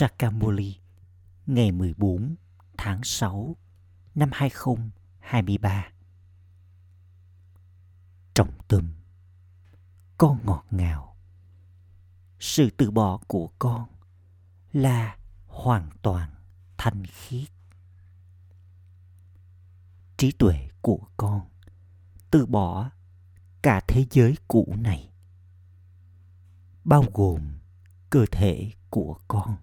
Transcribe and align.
Sakamuli, 0.00 0.76
ngày 1.46 1.72
14 1.72 2.34
tháng 2.78 3.00
6 3.04 3.56
năm 4.14 4.30
2023. 4.32 5.88
Trọng 8.34 8.52
tâm, 8.68 8.92
Con 10.18 10.38
ngọt 10.44 10.64
ngào 10.70 11.16
Sự 12.38 12.70
từ 12.76 12.90
bỏ 12.90 13.20
của 13.26 13.50
con 13.58 13.88
là 14.72 15.16
hoàn 15.46 15.90
toàn 16.02 16.34
thanh 16.78 17.06
khiết. 17.06 17.48
Trí 20.16 20.32
tuệ 20.32 20.68
của 20.82 21.06
con 21.16 21.48
từ 22.30 22.46
bỏ 22.46 22.90
cả 23.62 23.80
thế 23.88 24.06
giới 24.10 24.36
cũ 24.48 24.74
này, 24.78 25.12
bao 26.84 27.04
gồm 27.14 27.58
cơ 28.10 28.26
thể 28.30 28.72
của 28.90 29.18
con 29.28 29.56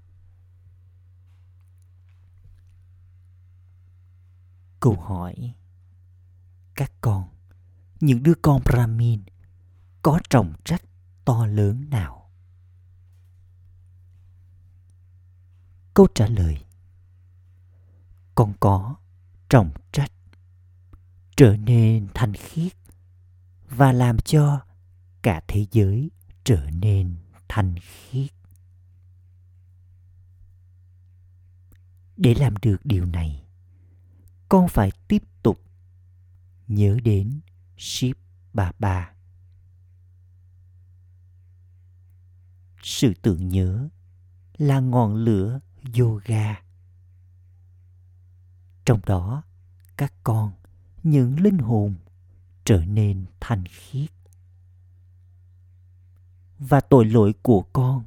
câu 4.80 4.95
hỏi, 4.99 5.54
các 6.76 6.91
con, 7.02 7.30
những 7.99 8.23
đứa 8.23 8.34
con 8.41 8.62
brahmin 8.66 9.23
có 10.02 10.20
trọng 10.30 10.54
trách 10.66 10.81
to 11.26 11.45
lớn 11.45 11.90
nào? 11.90 12.31
Câu 15.94 16.08
trả 16.16 16.27
lời, 16.27 16.66
con 18.35 18.54
có 18.59 18.95
trọng 19.49 19.71
trách 19.91 20.12
trở 21.38 21.57
nên 21.57 22.07
thanh 22.13 22.34
khiết 22.34 22.73
và 23.70 23.91
làm 23.91 24.18
cho 24.18 24.62
cả 25.21 25.41
thế 25.48 25.66
giới 25.71 26.12
trở 26.44 26.70
nên 26.70 27.16
thanh 27.49 27.76
khiết. 27.82 28.32
Để 32.18 32.35
làm 32.35 32.54
được 32.62 32.77
điều 32.84 33.05
này 33.05 33.46
con 34.49 34.67
phải 34.67 34.91
tiếp 35.07 35.23
tục 35.43 35.59
nhớ 36.67 36.98
đến 37.03 37.40
ship 37.77 38.17
bà 38.54 38.71
bà. 38.79 39.12
Sự 42.84 43.13
tưởng 43.21 43.49
nhớ 43.49 43.89
là 44.57 44.79
ngọn 44.79 45.15
lửa 45.15 45.59
yoga. 45.99 46.62
Trong 48.85 48.99
đó, 49.05 49.43
các 49.98 50.13
con, 50.23 50.51
những 51.04 51.39
linh 51.39 51.57
hồn 51.57 51.95
trở 52.65 52.85
nên 52.85 53.26
thanh 53.39 53.65
khiết. 53.65 54.11
Và 56.59 56.82
tội 56.82 57.05
lỗi 57.05 57.34
của 57.41 57.61
con 57.73 58.05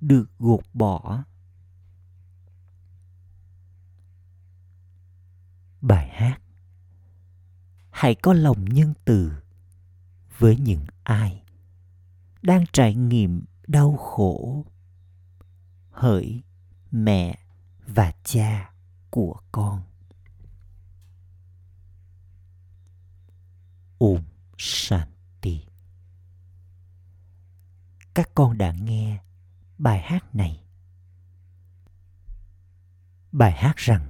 được 0.00 0.30
gột 0.38 0.64
bỏ 0.72 1.24
bài 5.82 6.08
hát. 6.08 6.38
Hãy 7.90 8.14
có 8.14 8.32
lòng 8.32 8.64
nhân 8.64 8.94
từ 9.04 9.32
với 10.38 10.56
những 10.56 10.84
ai 11.02 11.42
đang 12.42 12.64
trải 12.72 12.94
nghiệm 12.94 13.44
đau 13.66 13.96
khổ 13.96 14.64
hỡi 15.90 16.42
mẹ 16.90 17.38
và 17.86 18.12
cha 18.24 18.72
của 19.10 19.40
con. 19.52 19.82
Om 23.98 24.22
Shanti. 24.58 25.64
Các 28.14 28.30
con 28.34 28.58
đã 28.58 28.72
nghe 28.72 29.22
bài 29.78 30.00
hát 30.00 30.34
này. 30.34 30.64
Bài 33.32 33.52
hát 33.52 33.76
rằng 33.76 34.08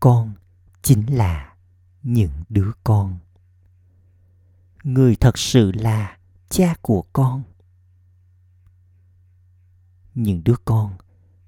con 0.00 0.34
chính 0.82 1.06
là 1.06 1.54
những 2.02 2.30
đứa 2.48 2.70
con. 2.84 3.18
Người 4.84 5.16
thật 5.16 5.38
sự 5.38 5.72
là 5.72 6.18
cha 6.48 6.74
của 6.82 7.04
con. 7.12 7.42
Những 10.14 10.44
đứa 10.44 10.56
con 10.64 10.96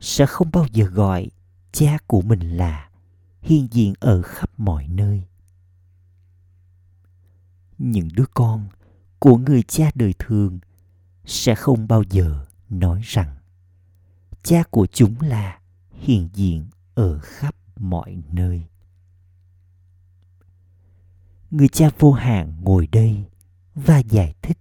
sẽ 0.00 0.26
không 0.26 0.50
bao 0.52 0.66
giờ 0.72 0.84
gọi 0.84 1.30
cha 1.72 1.98
của 2.06 2.22
mình 2.22 2.56
là 2.56 2.90
hiện 3.42 3.68
diện 3.70 3.94
ở 4.00 4.22
khắp 4.22 4.50
mọi 4.56 4.88
nơi. 4.88 5.22
Những 7.78 8.08
đứa 8.14 8.26
con 8.34 8.68
của 9.18 9.36
người 9.36 9.62
cha 9.62 9.90
đời 9.94 10.14
thường 10.18 10.58
sẽ 11.24 11.54
không 11.54 11.88
bao 11.88 12.02
giờ 12.02 12.46
nói 12.68 13.00
rằng 13.04 13.36
cha 14.42 14.62
của 14.70 14.86
chúng 14.86 15.20
là 15.20 15.60
hiện 15.90 16.28
diện 16.34 16.66
ở 16.94 17.18
khắp 17.18 17.54
mọi 17.76 18.16
nơi 18.32 18.66
người 21.54 21.68
cha 21.68 21.90
vô 21.98 22.12
hạn 22.12 22.56
ngồi 22.60 22.86
đây 22.86 23.24
và 23.74 23.98
giải 23.98 24.34
thích. 24.42 24.58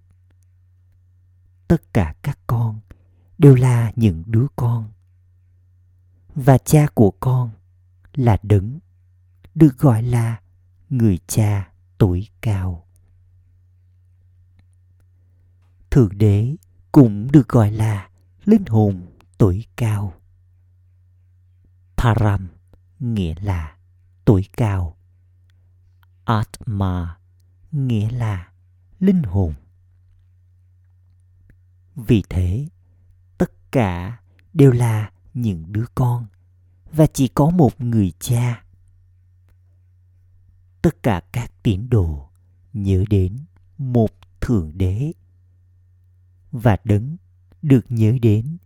Tất 1.68 1.94
cả 1.94 2.16
các 2.22 2.40
con 2.48 2.80
đều 3.38 3.56
là 3.56 3.92
những 3.96 4.24
đứa 4.28 4.48
con. 4.56 4.92
Và 6.36 6.58
cha 6.58 6.88
của 6.94 7.12
con 7.12 7.50
là 8.14 8.38
đấng, 8.44 8.80
được 9.56 9.78
gọi 9.78 10.04
là 10.04 10.42
người 10.90 11.20
cha 11.28 11.72
tối 11.98 12.28
cao. 12.42 12.88
Thượng 15.92 16.18
đế 16.18 16.56
cũng 16.92 17.32
được 17.32 17.50
gọi 17.50 17.72
là 17.72 18.10
linh 18.46 18.66
hồn 18.66 19.08
tối 19.38 19.66
cao. 19.76 20.14
Param 21.98 22.48
nghĩa 23.00 23.36
là 23.42 23.78
tối 24.26 24.46
cao. 24.58 24.98
Atma 26.26 27.18
nghĩa 27.72 28.10
là 28.10 28.52
linh 29.00 29.24
hồn. 29.24 29.54
Vì 31.96 32.24
thế, 32.30 32.68
tất 33.38 33.52
cả 33.72 34.20
đều 34.54 34.72
là 34.72 35.12
những 35.34 35.74
đứa 35.74 35.86
con 35.96 36.26
và 36.92 37.06
chỉ 37.14 37.28
có 37.28 37.50
một 37.50 37.82
người 37.82 38.12
cha. 38.20 38.64
Tất 40.82 41.04
cả 41.04 41.22
các 41.32 41.52
tín 41.64 41.90
đồ 41.90 42.30
nhớ 42.74 43.04
đến 43.10 43.38
một 43.78 44.12
thượng 44.42 44.78
đế 44.78 45.14
và 46.52 46.78
đấng 46.84 47.18
được 47.62 47.86
nhớ 47.90 48.18
đến 48.22 48.58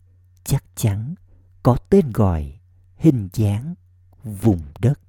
chắc 0.43 0.63
chắn 0.75 1.15
có 1.63 1.77
tên 1.89 2.11
gọi 2.11 2.59
hình 2.95 3.29
dáng 3.33 3.75
vùng 4.23 4.61
đất 4.79 4.99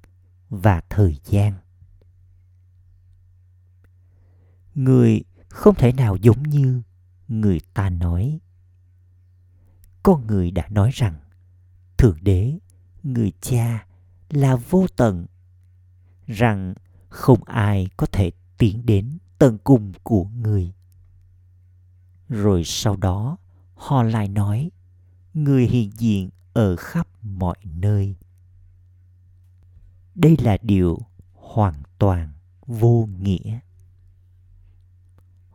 và 0.49 0.81
thời 0.89 1.17
gian 1.25 1.53
người 4.79 5.23
không 5.49 5.75
thể 5.75 5.91
nào 5.91 6.15
giống 6.15 6.43
như 6.43 6.81
người 7.27 7.59
ta 7.73 7.89
nói. 7.89 8.39
Con 10.03 10.27
người 10.27 10.51
đã 10.51 10.67
nói 10.69 10.89
rằng, 10.93 11.15
thượng 11.97 12.17
đế, 12.21 12.59
người 13.03 13.31
cha 13.41 13.85
là 14.29 14.55
vô 14.55 14.85
tận, 14.95 15.25
rằng 16.27 16.73
không 17.09 17.43
ai 17.43 17.89
có 17.97 18.07
thể 18.11 18.31
tiến 18.57 18.85
đến 18.85 19.17
tận 19.39 19.57
cùng 19.63 19.93
của 20.03 20.23
người. 20.23 20.73
Rồi 22.29 22.63
sau 22.63 22.95
đó, 22.95 23.37
họ 23.75 24.03
lại 24.03 24.27
nói, 24.27 24.71
người 25.33 25.67
hiện 25.67 25.91
diện 25.97 26.29
ở 26.53 26.75
khắp 26.75 27.07
mọi 27.23 27.57
nơi. 27.63 28.15
Đây 30.15 30.37
là 30.43 30.57
điều 30.61 30.99
hoàn 31.33 31.83
toàn 31.97 32.33
vô 32.67 33.09
nghĩa 33.19 33.59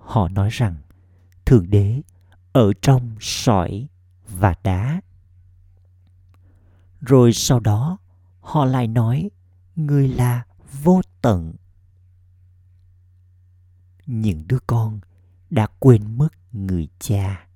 họ 0.05 0.29
nói 0.29 0.49
rằng, 0.53 0.77
thượng 1.45 1.71
đế 1.71 2.03
ở 2.53 2.73
trong 2.83 3.17
sỏi 3.21 3.89
và 4.29 4.55
đá. 4.63 5.01
Rồi 7.01 7.33
sau 7.33 7.61
đó, 7.61 7.99
họ 8.41 8.65
lại 8.65 8.87
nói 8.87 9.31
người 9.77 10.09
là 10.09 10.45
vô 10.83 11.01
tận. 11.23 11.55
Những 14.07 14.49
đứa 14.49 14.59
con 14.67 15.01
đã 15.51 15.67
quên 15.79 16.19
mất 16.19 16.29
người 16.53 16.89
cha. 16.99 17.47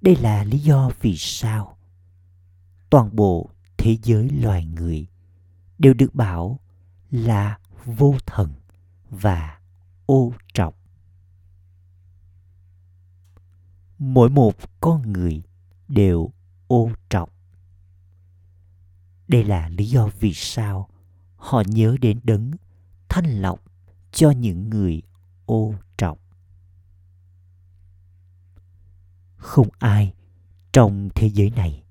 Đây 0.00 0.16
là 0.16 0.44
lý 0.44 0.58
do 0.58 0.90
vì 1.00 1.16
sao 1.16 1.76
toàn 2.90 3.16
bộ 3.16 3.50
thế 3.76 3.96
giới 4.02 4.30
loài 4.30 4.66
người 4.66 5.06
đều 5.78 5.94
được 5.94 6.14
bảo 6.14 6.60
là 7.10 7.58
vô 7.84 8.14
thần 8.26 8.52
và 9.10 9.58
ô 10.06 10.32
trọng 10.54 10.74
mỗi 13.98 14.30
một 14.30 14.80
con 14.80 15.12
người 15.12 15.42
đều 15.88 16.30
ô 16.66 16.90
trọng. 17.10 17.30
Đây 19.28 19.44
là 19.44 19.68
lý 19.68 19.86
do 19.86 20.08
vì 20.20 20.32
sao 20.34 20.88
họ 21.36 21.62
nhớ 21.66 21.96
đến 22.00 22.20
đấng 22.24 22.50
thanh 23.08 23.24
lọc 23.24 23.60
cho 24.12 24.30
những 24.30 24.70
người 24.70 25.02
ô 25.46 25.74
trọng. 25.96 26.18
Không 29.36 29.68
ai 29.78 30.14
trong 30.72 31.08
thế 31.14 31.30
giới 31.30 31.50
này 31.50 31.82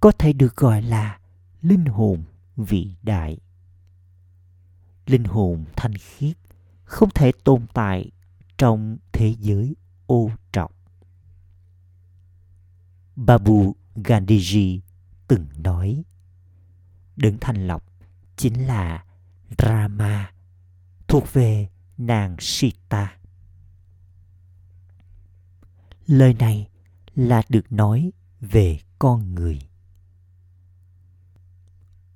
có 0.00 0.12
thể 0.18 0.32
được 0.32 0.56
gọi 0.56 0.82
là 0.82 1.18
linh 1.62 1.84
hồn 1.84 2.24
vĩ 2.56 2.96
đại. 3.02 3.38
Linh 5.06 5.24
hồn 5.24 5.64
thanh 5.76 5.94
khiết 5.94 6.36
không 6.84 7.08
thể 7.14 7.32
tồn 7.44 7.66
tại 7.74 8.10
trong 8.58 8.98
thế 9.12 9.34
giới 9.38 9.76
ô 10.06 10.30
trọng 10.52 10.72
babu 13.26 13.76
gandhiji 13.96 14.80
từng 15.28 15.46
nói. 15.56 16.04
Đấng 17.16 17.38
thanh 17.40 17.66
lọc 17.66 17.84
chính 18.36 18.66
là 18.66 19.04
rama, 19.58 20.32
thuộc 21.08 21.32
về 21.32 21.68
nàng 21.98 22.36
sita. 22.38 23.18
Lời 26.06 26.34
này 26.34 26.68
là 27.14 27.42
được 27.48 27.72
nói 27.72 28.10
về 28.40 28.78
con 28.98 29.34
người. 29.34 29.58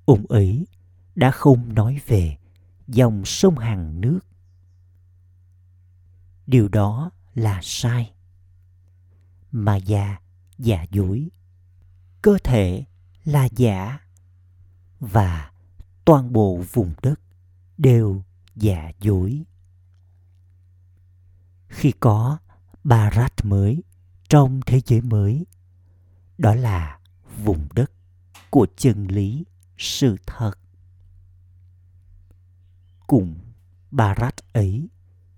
Ông 0.05 0.25
ấy 0.27 0.67
đã 1.15 1.31
không 1.31 1.73
nói 1.73 1.99
về 2.07 2.37
dòng 2.87 3.25
sông 3.25 3.57
hàng 3.57 4.01
nước. 4.01 4.19
Điều 6.47 6.67
đó 6.67 7.11
là 7.33 7.59
sai. 7.63 8.13
Mà 9.51 9.75
già 9.75 10.22
giả 10.63 10.85
dối. 10.91 11.29
Cơ 12.21 12.37
thể 12.43 12.85
là 13.23 13.47
giả 13.55 13.99
và 14.99 15.51
toàn 16.05 16.33
bộ 16.33 16.63
vùng 16.73 16.93
đất 17.01 17.19
đều 17.77 18.23
giả 18.55 18.91
dối. 19.01 19.43
Khi 21.67 21.91
có 21.99 22.37
Barat 22.83 23.45
mới 23.45 23.83
trong 24.29 24.61
thế 24.65 24.81
giới 24.85 25.01
mới, 25.01 25.45
đó 26.37 26.55
là 26.55 26.99
vùng 27.43 27.67
đất 27.75 27.91
của 28.49 28.67
chân 28.77 29.07
lý, 29.07 29.45
sự 29.77 30.17
thật. 30.25 30.53
Cùng 33.07 33.35
Barat 33.91 34.53
ấy, 34.53 34.89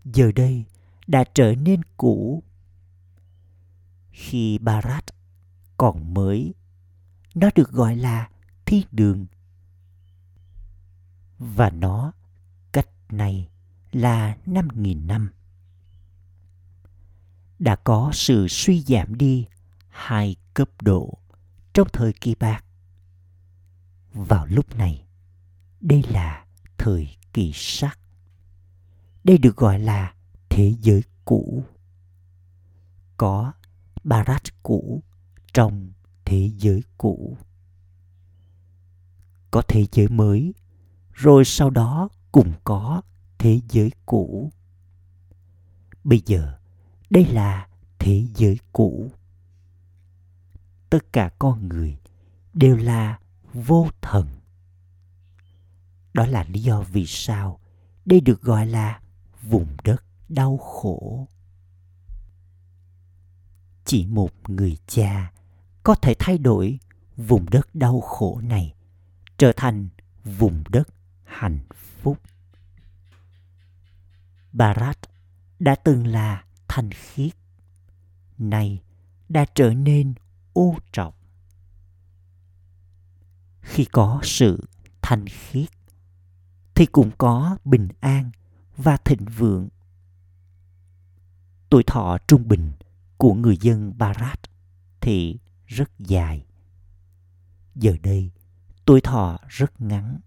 giờ 0.05 0.31
đây 0.35 0.65
đã 1.07 1.23
trở 1.33 1.55
nên 1.55 1.81
cũ. 1.97 2.43
Khi 4.11 4.57
Barat 4.57 5.14
còn 5.77 6.13
mới 6.13 6.53
nó 7.35 7.49
được 7.55 7.71
gọi 7.71 7.95
là 7.95 8.29
thiên 8.65 8.85
đường 8.91 9.25
và 11.39 11.69
nó 11.69 12.11
cách 12.71 12.87
này 13.09 13.49
là 13.91 14.37
năm 14.45 14.67
nghìn 14.73 15.07
năm 15.07 15.29
đã 17.59 17.75
có 17.75 18.11
sự 18.13 18.47
suy 18.47 18.81
giảm 18.81 19.15
đi 19.15 19.47
hai 19.89 20.35
cấp 20.53 20.69
độ 20.81 21.17
trong 21.73 21.87
thời 21.93 22.13
kỳ 22.13 22.35
bạc. 22.35 22.65
Vào 24.13 24.45
lúc 24.45 24.75
này, 24.75 25.05
đây 25.81 26.03
là 26.09 26.45
thời 26.77 27.07
kỳ 27.33 27.51
sắc. 27.53 27.99
Đây 29.23 29.37
được 29.37 29.55
gọi 29.55 29.79
là 29.79 30.13
thế 30.49 30.75
giới 30.81 31.03
cũ. 31.25 31.63
Có 33.17 33.53
Barat 34.03 34.63
cũ 34.63 35.03
trong 35.55 35.91
thế 36.25 36.51
giới 36.57 36.83
cũ. 36.97 37.37
Có 39.51 39.61
thế 39.67 39.85
giới 39.91 40.07
mới, 40.07 40.53
rồi 41.13 41.45
sau 41.45 41.69
đó 41.69 42.09
cũng 42.31 42.53
có 42.63 43.01
thế 43.37 43.59
giới 43.69 43.91
cũ. 44.05 44.51
Bây 46.03 46.21
giờ, 46.25 46.57
đây 47.09 47.25
là 47.25 47.67
thế 47.99 48.27
giới 48.35 48.59
cũ 48.73 49.11
tất 50.89 51.13
cả 51.13 51.29
con 51.39 51.67
người 51.67 51.97
đều 52.53 52.77
là 52.77 53.19
vô 53.53 53.87
thần 54.01 54.27
đó 56.13 56.25
là 56.25 56.43
lý 56.43 56.61
do 56.61 56.81
vì 56.81 57.05
sao 57.05 57.59
đây 58.05 58.21
được 58.21 58.41
gọi 58.41 58.65
là 58.65 58.99
vùng 59.41 59.67
đất 59.83 60.03
đau 60.29 60.57
khổ 60.57 61.27
chỉ 63.85 64.05
một 64.05 64.49
người 64.49 64.77
cha 64.87 65.31
có 65.85 65.95
thể 65.95 66.15
thay 66.19 66.37
đổi 66.37 66.79
vùng 67.17 67.49
đất 67.49 67.75
đau 67.75 68.01
khổ 68.01 68.41
này, 68.43 68.73
trở 69.37 69.51
thành 69.55 69.87
vùng 70.23 70.63
đất 70.69 70.87
hạnh 71.23 71.59
phúc. 72.01 72.17
Barat 74.53 74.97
đã 75.59 75.75
từng 75.75 76.07
là 76.07 76.43
thanh 76.67 76.91
khiết, 76.91 77.35
nay 78.37 78.81
đã 79.29 79.45
trở 79.55 79.73
nên 79.73 80.13
ô 80.53 80.75
trọng. 80.91 81.13
Khi 83.61 83.85
có 83.85 84.19
sự 84.23 84.63
thanh 85.01 85.25
khiết, 85.27 85.69
thì 86.75 86.85
cũng 86.85 87.11
có 87.17 87.57
bình 87.65 87.87
an 87.99 88.31
và 88.77 88.97
thịnh 88.97 89.25
vượng. 89.37 89.69
Tuổi 91.69 91.83
thọ 91.87 92.17
trung 92.27 92.47
bình 92.47 92.71
của 93.17 93.33
người 93.33 93.57
dân 93.57 93.97
barat 93.97 94.39
thì 95.01 95.39
rất 95.67 95.99
dài. 95.99 96.45
Giờ 97.75 97.91
đây, 98.03 98.31
tuổi 98.85 99.01
thọ 99.01 99.39
rất 99.47 99.81
ngắn. 99.81 100.19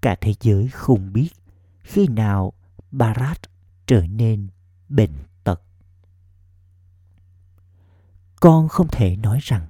Cả 0.00 0.16
thế 0.20 0.34
giới 0.40 0.68
không 0.68 1.12
biết 1.12 1.30
khi 1.82 2.06
nào 2.08 2.52
barat 2.90 3.38
trở 3.86 4.06
nên 4.06 4.48
bệnh 4.88 5.12
tật. 5.44 5.62
Con 8.40 8.68
không 8.68 8.88
thể 8.92 9.16
nói 9.16 9.38
rằng 9.42 9.66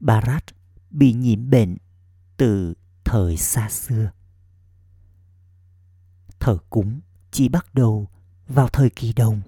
barat 0.00 0.44
bị 0.90 1.12
nhiễm 1.12 1.50
bệnh 1.50 1.76
từ 2.36 2.74
thời 3.04 3.36
xa 3.36 3.70
xưa. 3.70 4.10
Thờ 6.40 6.58
cúng 6.70 7.00
chỉ 7.30 7.48
bắt 7.48 7.74
đầu 7.74 8.08
vào 8.46 8.68
thời 8.68 8.90
kỳ 8.90 9.12
đông 9.12 9.40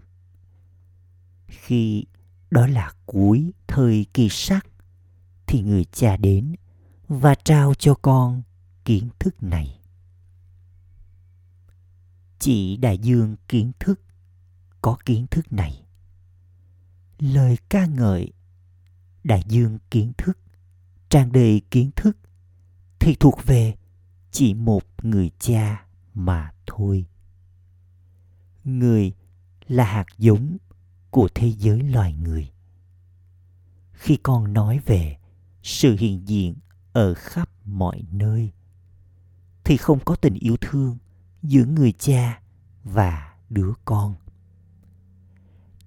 khi 1.48 2.04
đó 2.50 2.66
là 2.66 2.92
cuối 3.06 3.52
thời 3.66 4.06
kỳ 4.14 4.28
sắc. 4.28 4.66
Thì 5.46 5.62
người 5.62 5.84
cha 5.84 6.16
đến 6.16 6.54
và 7.08 7.34
trao 7.34 7.74
cho 7.74 7.94
con 7.94 8.42
kiến 8.84 9.08
thức 9.18 9.42
này. 9.42 9.80
Chỉ 12.38 12.76
đại 12.76 12.98
dương 12.98 13.36
kiến 13.48 13.72
thức, 13.78 14.00
có 14.82 14.96
kiến 15.04 15.26
thức 15.30 15.52
này. 15.52 15.84
Lời 17.18 17.58
ca 17.68 17.86
ngợi, 17.86 18.32
đại 19.24 19.42
dương 19.48 19.78
kiến 19.90 20.12
thức, 20.18 20.38
tràn 21.08 21.32
đầy 21.32 21.62
kiến 21.70 21.90
thức, 21.96 22.16
thì 22.98 23.16
thuộc 23.20 23.46
về 23.46 23.74
chỉ 24.30 24.54
một 24.54 24.82
người 25.02 25.30
cha 25.38 25.86
mà 26.14 26.52
thôi. 26.66 27.06
Người 28.64 29.12
là 29.66 29.84
hạt 29.84 30.06
giống 30.18 30.56
của 31.14 31.28
thế 31.34 31.52
giới 31.58 31.82
loài 31.82 32.12
người. 32.12 32.50
Khi 33.92 34.16
con 34.22 34.52
nói 34.52 34.80
về 34.86 35.16
sự 35.62 35.96
hiện 35.98 36.28
diện 36.28 36.54
ở 36.92 37.14
khắp 37.14 37.48
mọi 37.64 38.02
nơi, 38.10 38.52
thì 39.64 39.76
không 39.76 39.98
có 40.04 40.16
tình 40.16 40.34
yêu 40.34 40.56
thương 40.60 40.98
giữa 41.42 41.64
người 41.64 41.92
cha 41.92 42.40
và 42.84 43.34
đứa 43.50 43.72
con. 43.84 44.14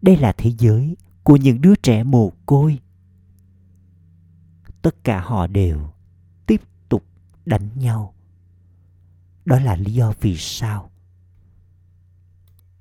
Đây 0.01 0.17
là 0.17 0.33
thế 0.37 0.51
giới 0.57 0.97
của 1.23 1.35
những 1.35 1.61
đứa 1.61 1.75
trẻ 1.75 2.03
mồ 2.03 2.31
côi. 2.45 2.79
Tất 4.81 5.03
cả 5.03 5.21
họ 5.21 5.47
đều 5.47 5.93
tiếp 6.45 6.61
tục 6.89 7.03
đánh 7.45 7.69
nhau. 7.75 8.13
Đó 9.45 9.59
là 9.59 9.75
lý 9.75 9.93
do 9.93 10.13
vì 10.21 10.37
sao 10.37 10.91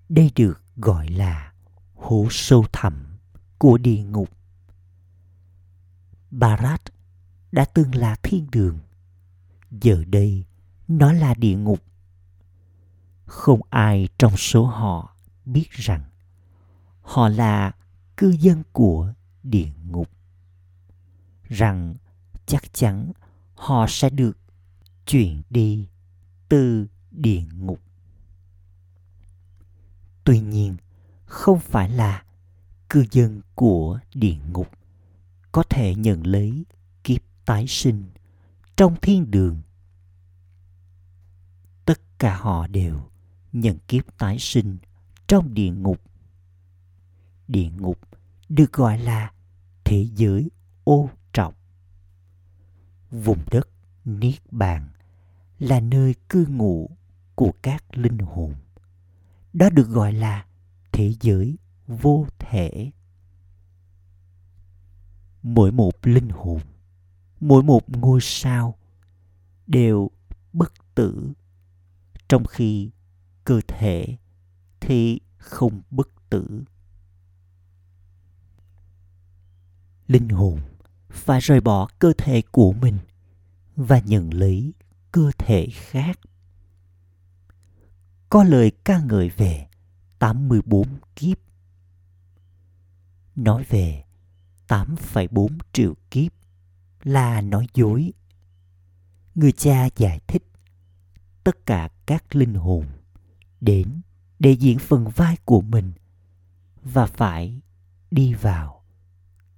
đây 0.08 0.30
được 0.36 0.62
gọi 0.76 1.08
là 1.08 1.52
hố 2.06 2.26
sâu 2.30 2.64
thẳm 2.72 3.06
của 3.58 3.78
địa 3.78 4.02
ngục. 4.02 4.28
Barat 6.30 6.82
đã 7.52 7.64
từng 7.64 7.94
là 7.94 8.16
thiên 8.22 8.46
đường, 8.50 8.78
giờ 9.70 10.04
đây 10.06 10.44
nó 10.88 11.12
là 11.12 11.34
địa 11.34 11.56
ngục. 11.56 11.82
Không 13.24 13.60
ai 13.70 14.08
trong 14.18 14.36
số 14.36 14.66
họ 14.66 15.16
biết 15.44 15.70
rằng 15.70 16.04
họ 17.02 17.28
là 17.28 17.72
cư 18.16 18.30
dân 18.30 18.62
của 18.72 19.12
địa 19.42 19.70
ngục. 19.86 20.10
Rằng 21.44 21.94
chắc 22.46 22.72
chắn 22.72 23.12
họ 23.54 23.86
sẽ 23.88 24.10
được 24.10 24.38
chuyển 25.06 25.42
đi 25.50 25.88
từ 26.48 26.86
địa 27.10 27.42
ngục. 27.52 27.80
Tuy 30.24 30.40
nhiên 30.40 30.76
không 31.26 31.60
phải 31.60 31.90
là 31.90 32.24
cư 32.88 33.04
dân 33.10 33.40
của 33.54 33.98
địa 34.14 34.36
ngục, 34.52 34.70
có 35.52 35.62
thể 35.62 35.94
nhận 35.94 36.26
lấy 36.26 36.64
kiếp 37.04 37.20
tái 37.44 37.66
sinh 37.68 38.04
trong 38.76 38.96
thiên 39.02 39.30
đường 39.30 39.62
tất 41.84 42.00
cả 42.18 42.36
họ 42.36 42.66
đều 42.66 43.00
nhận 43.52 43.78
kiếp 43.88 44.18
tái 44.18 44.36
sinh 44.38 44.78
trong 45.26 45.54
địa 45.54 45.70
ngục 45.70 46.00
địa 47.48 47.70
ngục 47.70 47.98
được 48.48 48.72
gọi 48.72 48.98
là 48.98 49.32
thế 49.84 50.06
giới 50.14 50.50
ô 50.84 51.10
trọng. 51.32 51.54
Vùng 53.10 53.38
đất 53.50 53.68
Niết 54.04 54.52
Bàn 54.52 54.88
là 55.58 55.80
nơi 55.80 56.14
cư 56.28 56.46
ngụ 56.46 56.90
của 57.34 57.52
các 57.62 57.84
linh 57.92 58.18
hồn. 58.18 58.54
Đó 59.52 59.70
được 59.70 59.88
gọi 59.88 60.12
là 60.12 60.45
thế 60.96 61.12
giới 61.20 61.56
vô 61.86 62.26
thể. 62.38 62.90
Mỗi 65.42 65.72
một 65.72 66.06
linh 66.06 66.28
hồn, 66.28 66.60
mỗi 67.40 67.62
một 67.62 67.88
ngôi 67.88 68.20
sao 68.22 68.78
đều 69.66 70.10
bất 70.52 70.72
tử, 70.94 71.32
trong 72.28 72.44
khi 72.44 72.90
cơ 73.44 73.60
thể 73.68 74.16
thì 74.80 75.20
không 75.36 75.82
bất 75.90 76.08
tử. 76.30 76.64
Linh 80.06 80.28
hồn 80.28 80.60
phải 81.10 81.40
rời 81.40 81.60
bỏ 81.60 81.88
cơ 81.98 82.12
thể 82.18 82.42
của 82.42 82.72
mình 82.72 82.98
và 83.76 84.00
nhận 84.00 84.34
lấy 84.34 84.72
cơ 85.12 85.30
thể 85.38 85.66
khác. 85.72 86.20
Có 88.28 88.44
lời 88.44 88.72
ca 88.84 89.00
ngợi 89.00 89.28
về 89.28 89.66
84 90.18 90.86
kiếp. 91.16 91.38
Nói 93.36 93.64
về 93.68 94.04
8,4 94.68 95.48
triệu 95.72 95.94
kiếp 96.10 96.32
là 97.02 97.40
nói 97.40 97.66
dối. 97.74 98.12
Người 99.34 99.52
cha 99.52 99.88
giải 99.96 100.20
thích 100.26 100.42
tất 101.44 101.66
cả 101.66 101.88
các 102.06 102.36
linh 102.36 102.54
hồn 102.54 102.86
đến 103.60 104.00
để 104.38 104.52
diễn 104.52 104.78
phần 104.78 105.08
vai 105.08 105.36
của 105.44 105.60
mình 105.60 105.92
và 106.82 107.06
phải 107.06 107.60
đi 108.10 108.34
vào 108.34 108.84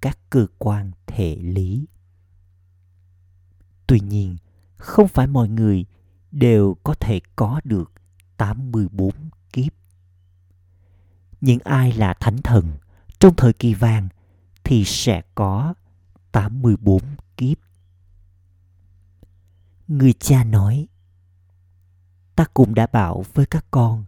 các 0.01 0.19
cơ 0.29 0.47
quan 0.57 0.91
thể 1.07 1.35
lý. 1.35 1.85
Tuy 3.87 3.99
nhiên, 3.99 4.37
không 4.75 5.07
phải 5.07 5.27
mọi 5.27 5.49
người 5.49 5.85
đều 6.31 6.77
có 6.83 6.93
thể 6.93 7.21
có 7.35 7.61
được 7.63 7.91
84 8.37 9.11
kiếp. 9.53 9.73
Những 11.41 11.59
ai 11.63 11.91
là 11.91 12.13
thánh 12.13 12.37
thần 12.37 12.77
trong 13.19 13.35
thời 13.35 13.53
kỳ 13.53 13.73
vàng 13.73 14.09
thì 14.63 14.83
sẽ 14.85 15.21
có 15.35 15.73
84 16.31 17.01
kiếp. 17.37 17.57
Người 19.87 20.13
cha 20.13 20.43
nói, 20.43 20.87
ta 22.35 22.45
cũng 22.53 22.75
đã 22.75 22.87
bảo 22.87 23.25
với 23.33 23.45
các 23.45 23.65
con 23.71 24.05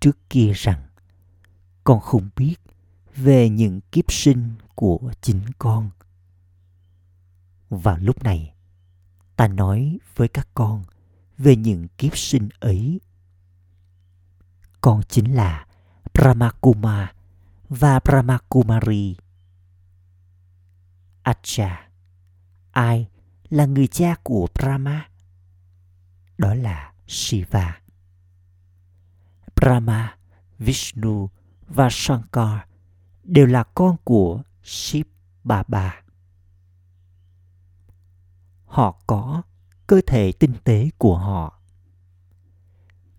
trước 0.00 0.18
kia 0.30 0.52
rằng 0.54 0.86
con 1.84 2.00
không 2.00 2.28
biết 2.36 2.54
về 3.16 3.48
những 3.48 3.80
kiếp 3.92 4.12
sinh 4.12 4.54
của 4.74 5.12
chính 5.20 5.40
con. 5.58 5.90
Vào 7.70 7.98
lúc 7.98 8.22
này, 8.22 8.54
ta 9.36 9.48
nói 9.48 9.98
với 10.16 10.28
các 10.28 10.48
con 10.54 10.84
về 11.38 11.56
những 11.56 11.88
kiếp 11.98 12.16
sinh 12.18 12.48
ấy. 12.60 13.00
Con 14.80 15.02
chính 15.08 15.34
là 15.34 15.66
Brahmakuma 16.14 17.12
và 17.68 18.00
Brahmakumari. 18.04 19.16
Acha, 21.22 21.88
ai 22.70 23.08
là 23.50 23.66
người 23.66 23.86
cha 23.86 24.14
của 24.22 24.48
Brahma? 24.54 25.08
Đó 26.38 26.54
là 26.54 26.92
Shiva. 27.06 27.80
Brahma, 29.56 30.16
Vishnu 30.58 31.30
và 31.66 31.88
Shankar 31.90 32.58
đều 33.24 33.46
là 33.46 33.64
con 33.64 33.96
của 34.04 34.42
Shiv 34.62 35.06
Baba. 35.44 36.02
Họ 38.66 39.00
có 39.06 39.42
cơ 39.86 40.00
thể 40.06 40.32
tinh 40.32 40.54
tế 40.64 40.90
của 40.98 41.18
họ. 41.18 41.60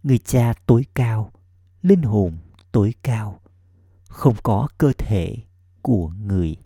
Người 0.03 0.17
cha 0.17 0.53
tối 0.65 0.85
cao, 0.93 1.31
linh 1.81 2.01
hồn 2.01 2.37
tối 2.71 2.93
cao, 3.03 3.41
không 4.07 4.35
có 4.43 4.67
cơ 4.77 4.91
thể 4.97 5.35
của 5.81 6.07
người. 6.07 6.57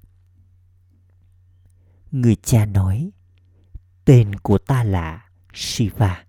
Người 2.11 2.35
cha 2.35 2.65
nói, 2.65 3.11
tên 4.05 4.35
của 4.35 4.57
ta 4.57 4.83
là 4.83 5.29
Shiva. 5.53 6.25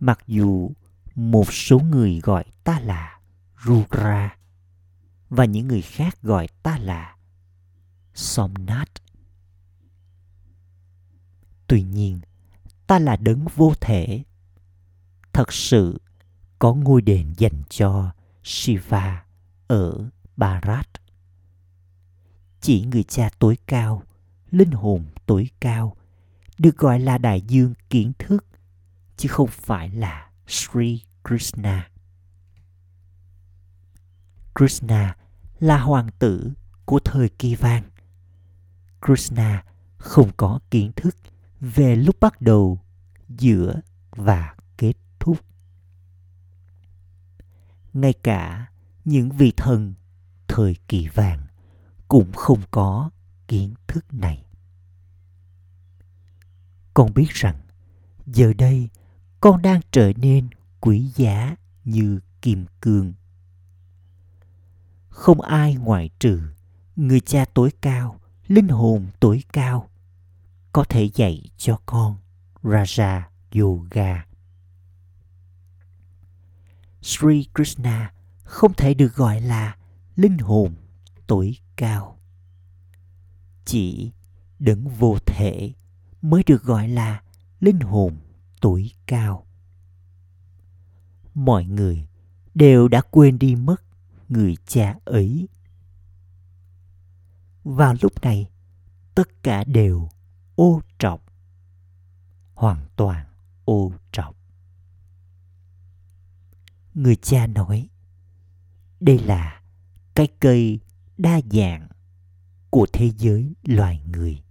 Mặc 0.00 0.18
dù 0.26 0.70
một 1.14 1.52
số 1.52 1.78
người 1.78 2.20
gọi 2.22 2.44
ta 2.64 2.80
là 2.80 3.20
Rudra 3.64 4.36
và 5.28 5.44
những 5.44 5.68
người 5.68 5.82
khác 5.82 6.22
gọi 6.22 6.48
ta 6.62 6.78
là 6.78 7.16
Somnath. 8.14 8.92
Tuy 11.66 11.82
nhiên, 11.82 12.20
ta 12.86 12.98
là 12.98 13.16
đấng 13.16 13.44
vô 13.54 13.72
thể. 13.80 14.22
Thật 15.32 15.52
sự 15.52 16.00
có 16.58 16.74
ngôi 16.74 17.02
đền 17.02 17.32
dành 17.36 17.62
cho 17.68 18.12
Shiva 18.44 19.24
ở 19.66 20.10
Bharat. 20.36 20.88
Chỉ 22.60 22.84
người 22.84 23.02
cha 23.02 23.30
tối 23.38 23.58
cao, 23.66 24.02
linh 24.50 24.70
hồn 24.70 25.04
tối 25.26 25.50
cao, 25.60 25.96
được 26.58 26.76
gọi 26.76 27.00
là 27.00 27.18
đại 27.18 27.40
dương 27.40 27.74
kiến 27.90 28.12
thức, 28.18 28.44
chứ 29.16 29.28
không 29.28 29.48
phải 29.50 29.90
là 29.90 30.30
Sri 30.46 31.02
Krishna. 31.24 31.90
Krishna 34.54 35.16
là 35.60 35.80
hoàng 35.80 36.08
tử 36.18 36.52
của 36.84 36.98
thời 37.04 37.28
kỳ 37.28 37.54
vàng. 37.54 37.82
Krishna 39.06 39.64
không 39.98 40.30
có 40.36 40.60
kiến 40.70 40.92
thức 40.96 41.16
về 41.60 41.96
lúc 41.96 42.16
bắt 42.20 42.40
đầu, 42.40 42.80
giữa 43.28 43.80
và 44.10 44.54
kết 44.76 44.94
thúc. 45.20 45.38
Ngay 47.94 48.12
cả 48.12 48.66
những 49.04 49.30
vị 49.30 49.52
thần 49.56 49.94
thời 50.48 50.76
kỳ 50.88 51.08
vàng 51.08 51.46
cũng 52.08 52.32
không 52.32 52.60
có 52.70 53.10
kiến 53.48 53.74
thức 53.86 54.14
này. 54.14 54.44
Con 56.94 57.14
biết 57.14 57.28
rằng, 57.28 57.60
giờ 58.26 58.52
đây 58.58 58.88
con 59.40 59.62
đang 59.62 59.80
trở 59.90 60.12
nên 60.16 60.48
quý 60.80 61.10
giá 61.16 61.56
như 61.84 62.20
kim 62.42 62.66
cương 62.80 63.12
không 65.12 65.40
ai 65.40 65.74
ngoại 65.74 66.10
trừ 66.18 66.40
người 66.96 67.20
cha 67.20 67.44
tối 67.54 67.70
cao, 67.80 68.20
linh 68.46 68.68
hồn 68.68 69.06
tối 69.20 69.42
cao, 69.52 69.88
có 70.72 70.84
thể 70.84 71.10
dạy 71.14 71.42
cho 71.56 71.78
con 71.86 72.16
raja 72.62 73.20
yoga 73.54 74.24
sri 77.02 77.46
krishna 77.54 78.12
không 78.44 78.74
thể 78.74 78.94
được 78.94 79.14
gọi 79.14 79.40
là 79.40 79.76
linh 80.16 80.38
hồn 80.38 80.74
tuổi 81.26 81.58
cao. 81.76 82.18
Chỉ 83.64 84.12
đấng 84.58 84.88
vô 84.88 85.18
thể 85.26 85.72
mới 86.22 86.42
được 86.46 86.62
gọi 86.62 86.88
là 86.88 87.22
linh 87.60 87.80
hồn 87.80 88.16
tuổi 88.60 88.92
cao. 89.06 89.46
Mọi 91.34 91.64
người 91.64 92.06
đều 92.54 92.88
đã 92.88 93.02
quên 93.10 93.38
đi 93.38 93.56
mất 93.56 93.82
người 94.28 94.56
cha 94.66 94.94
ấy. 95.04 95.48
Vào 97.64 97.94
lúc 98.00 98.12
này, 98.22 98.50
tất 99.14 99.42
cả 99.42 99.64
đều 99.64 100.08
ô 100.54 100.80
trọc, 100.98 101.22
hoàn 102.54 102.86
toàn 102.96 103.26
ô 103.64 103.92
trọc 104.12 104.41
người 106.94 107.16
cha 107.16 107.46
nói 107.46 107.88
đây 109.00 109.18
là 109.18 109.62
cái 110.14 110.28
cây 110.40 110.80
đa 111.18 111.40
dạng 111.50 111.88
của 112.70 112.86
thế 112.92 113.10
giới 113.18 113.54
loài 113.64 114.02
người 114.06 114.42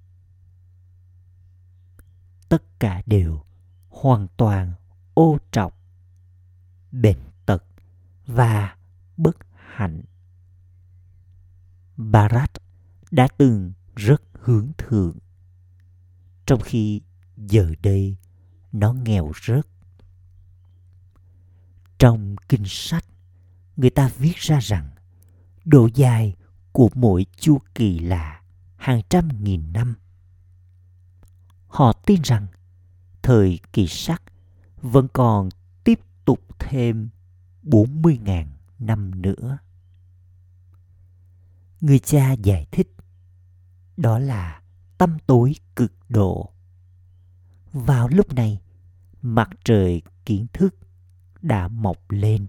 tất 2.49 2.79
cả 2.79 3.01
đều 3.05 3.43
hoàn 3.89 4.27
toàn 4.37 4.73
ô 5.13 5.37
trọc 5.51 5.77
bệnh 6.91 7.19
tật 7.45 7.63
và 8.25 8.75
bất 9.17 9.37
hạnh. 9.55 10.01
Barat 11.97 12.51
đã 13.11 13.27
từng 13.37 13.73
rất 13.95 14.21
hướng 14.33 14.71
thượng, 14.77 15.17
trong 16.45 16.61
khi 16.61 17.01
giờ 17.37 17.71
đây 17.81 18.17
nó 18.71 18.93
nghèo 18.93 19.31
rớt. 19.47 19.67
Trong 22.01 22.35
kinh 22.49 22.65
sách, 22.65 23.05
người 23.77 23.89
ta 23.89 24.11
viết 24.17 24.35
ra 24.35 24.59
rằng 24.59 24.89
độ 25.65 25.89
dài 25.93 26.35
của 26.71 26.89
mỗi 26.95 27.25
chu 27.35 27.57
kỳ 27.75 27.99
là 27.99 28.41
hàng 28.75 29.01
trăm 29.09 29.29
nghìn 29.43 29.73
năm. 29.73 29.95
Họ 31.67 31.93
tin 31.93 32.21
rằng 32.23 32.47
thời 33.21 33.59
kỳ 33.73 33.87
sắc 33.87 34.23
vẫn 34.81 35.07
còn 35.13 35.49
tiếp 35.83 35.99
tục 36.25 36.39
thêm 36.59 37.09
40.000 37.63 38.45
năm 38.79 39.21
nữa. 39.21 39.57
Người 41.81 41.99
cha 41.99 42.31
giải 42.31 42.67
thích 42.71 42.95
đó 43.97 44.19
là 44.19 44.61
tâm 44.97 45.17
tối 45.27 45.53
cực 45.75 45.93
độ 46.09 46.51
vào 47.71 48.07
lúc 48.07 48.33
này 48.33 48.61
mặt 49.21 49.49
trời 49.63 50.01
kiến 50.25 50.45
thức 50.53 50.75
đã 51.41 51.67
mọc 51.67 51.97
lên. 52.09 52.47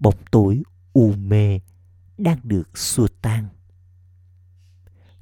Bóng 0.00 0.24
tối 0.30 0.62
u 0.92 1.12
mê 1.12 1.60
đang 2.18 2.38
được 2.42 2.78
xua 2.78 3.08
tan. 3.22 3.48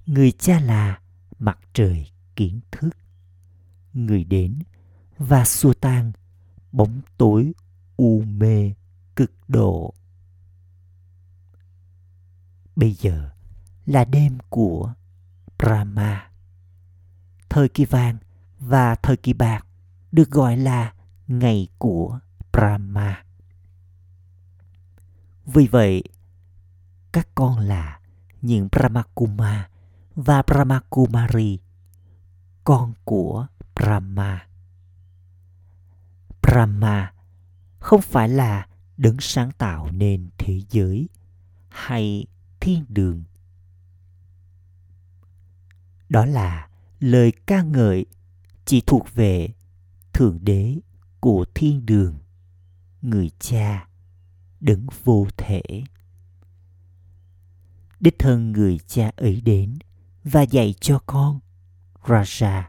Người 0.07 0.33
cha 0.33 0.61
là 0.61 1.01
mặt 1.39 1.59
trời 1.73 2.07
kiến 2.37 2.61
thức. 2.71 2.91
Người 3.93 4.25
đến 4.25 4.59
và 5.19 5.45
xua 5.45 5.73
tan 5.73 6.13
bóng 6.73 7.01
tối 7.19 7.53
u 7.97 8.23
mê 8.27 8.73
cực 9.17 9.33
độ. 9.49 9.95
Bây 12.77 12.93
giờ 12.93 13.31
là 13.87 14.05
đêm 14.05 14.39
của 14.49 14.95
brahma. 15.59 16.31
Thời 17.49 17.69
kỳ 17.69 17.85
vàng 17.85 18.17
và 18.59 18.95
thời 18.95 19.17
kỳ 19.17 19.33
bạc 19.33 19.67
được 20.13 20.31
gọi 20.31 20.57
là 20.57 20.95
ngày 21.29 21.69
của 21.79 22.19
brahma. 22.53 23.25
Vì 25.47 25.67
vậy, 25.67 26.03
các 27.13 27.29
con 27.35 27.59
là 27.59 28.01
những 28.43 28.69
brahmakuma 28.73 29.69
và 30.15 30.43
brahmakumari 30.43 31.59
con 32.65 32.93
của 33.05 33.47
brahma. 33.75 34.47
Brahma 36.43 37.13
không 37.79 38.03
phải 38.03 38.29
là 38.29 38.67
đấng 38.97 39.17
sáng 39.21 39.51
tạo 39.59 39.89
nên 39.93 40.29
thế 40.39 40.61
giới 40.71 41.09
hay 41.69 42.27
thiên 42.61 42.85
đường. 42.89 43.25
Đó 46.09 46.27
là 46.27 46.69
lời 47.01 47.33
ca 47.47 47.63
ngợi 47.63 48.07
chỉ 48.65 48.81
thuộc 48.87 49.15
về 49.15 49.49
thượng 50.13 50.39
đế 50.43 50.79
của 51.23 51.45
thiên 51.55 51.87
đường. 51.87 52.19
Người 53.03 53.31
cha 53.39 53.89
đấng 54.61 54.87
vô 55.05 55.27
thể. 55.37 55.63
Đích 58.01 58.19
thân 58.19 58.53
người 58.53 58.79
cha 58.87 59.11
ấy 59.17 59.41
đến 59.41 59.79
và 60.25 60.43
dạy 60.43 60.75
cho 60.81 60.99
con, 61.07 61.41
raja 62.05 62.63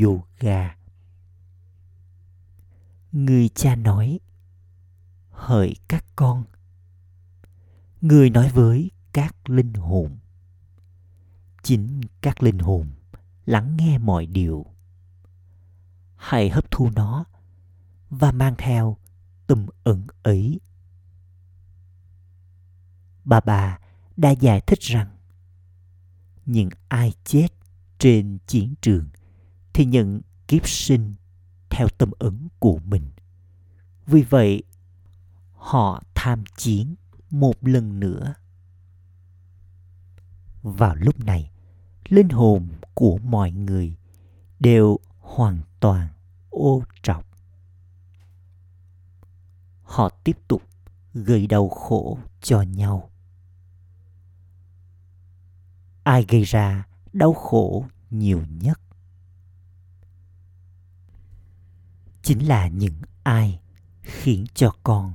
yoga. 0.00 0.76
Người 3.12 3.48
cha 3.48 3.76
nói, 3.76 4.20
hỡi 5.30 5.74
các 5.88 6.04
con. 6.16 6.44
Người 8.00 8.30
nói 8.30 8.50
với 8.54 8.90
các 9.12 9.50
linh 9.50 9.74
hồn. 9.74 10.18
Chính 11.62 12.00
các 12.20 12.42
linh 12.42 12.58
hồn 12.58 12.86
lắng 13.46 13.76
nghe 13.76 13.98
mọi 13.98 14.26
điều. 14.26 14.66
Hãy 16.16 16.50
hấp 16.50 16.70
thu 16.70 16.90
nó 16.94 17.24
và 18.10 18.32
mang 18.32 18.54
theo 18.58 18.96
tâm 19.46 19.66
ẩn 19.84 20.06
ấy. 20.22 20.60
Bà 23.24 23.40
bà 23.40 23.78
đã 24.16 24.30
giải 24.30 24.60
thích 24.60 24.80
rằng, 24.80 25.16
những 26.46 26.68
ai 26.88 27.12
chết 27.24 27.48
trên 27.98 28.38
chiến 28.46 28.74
trường 28.80 29.08
thì 29.72 29.84
nhận 29.84 30.20
kiếp 30.48 30.68
sinh 30.68 31.14
theo 31.70 31.88
tâm 31.98 32.10
ẩn 32.18 32.48
của 32.58 32.78
mình. 32.84 33.10
Vì 34.06 34.22
vậy, 34.22 34.62
họ 35.52 36.02
tham 36.14 36.44
chiến 36.56 36.94
một 37.30 37.54
lần 37.60 38.00
nữa. 38.00 38.34
Vào 40.62 40.94
lúc 40.94 41.24
này, 41.24 41.50
linh 42.08 42.28
hồn 42.28 42.68
của 42.94 43.18
mọi 43.18 43.52
người 43.52 43.96
đều 44.60 44.98
hoàn 45.18 45.60
toàn 45.80 46.08
ô 46.50 46.82
trọc 47.02 47.29
họ 49.90 50.08
tiếp 50.24 50.38
tục 50.48 50.62
gây 51.14 51.46
đau 51.46 51.68
khổ 51.68 52.18
cho 52.40 52.62
nhau. 52.62 53.10
Ai 56.02 56.24
gây 56.28 56.42
ra 56.42 56.86
đau 57.12 57.34
khổ 57.34 57.86
nhiều 58.10 58.42
nhất? 58.50 58.80
Chính 62.22 62.48
là 62.48 62.68
những 62.68 63.00
ai 63.22 63.60
khiến 64.02 64.44
cho 64.54 64.74
con 64.82 65.14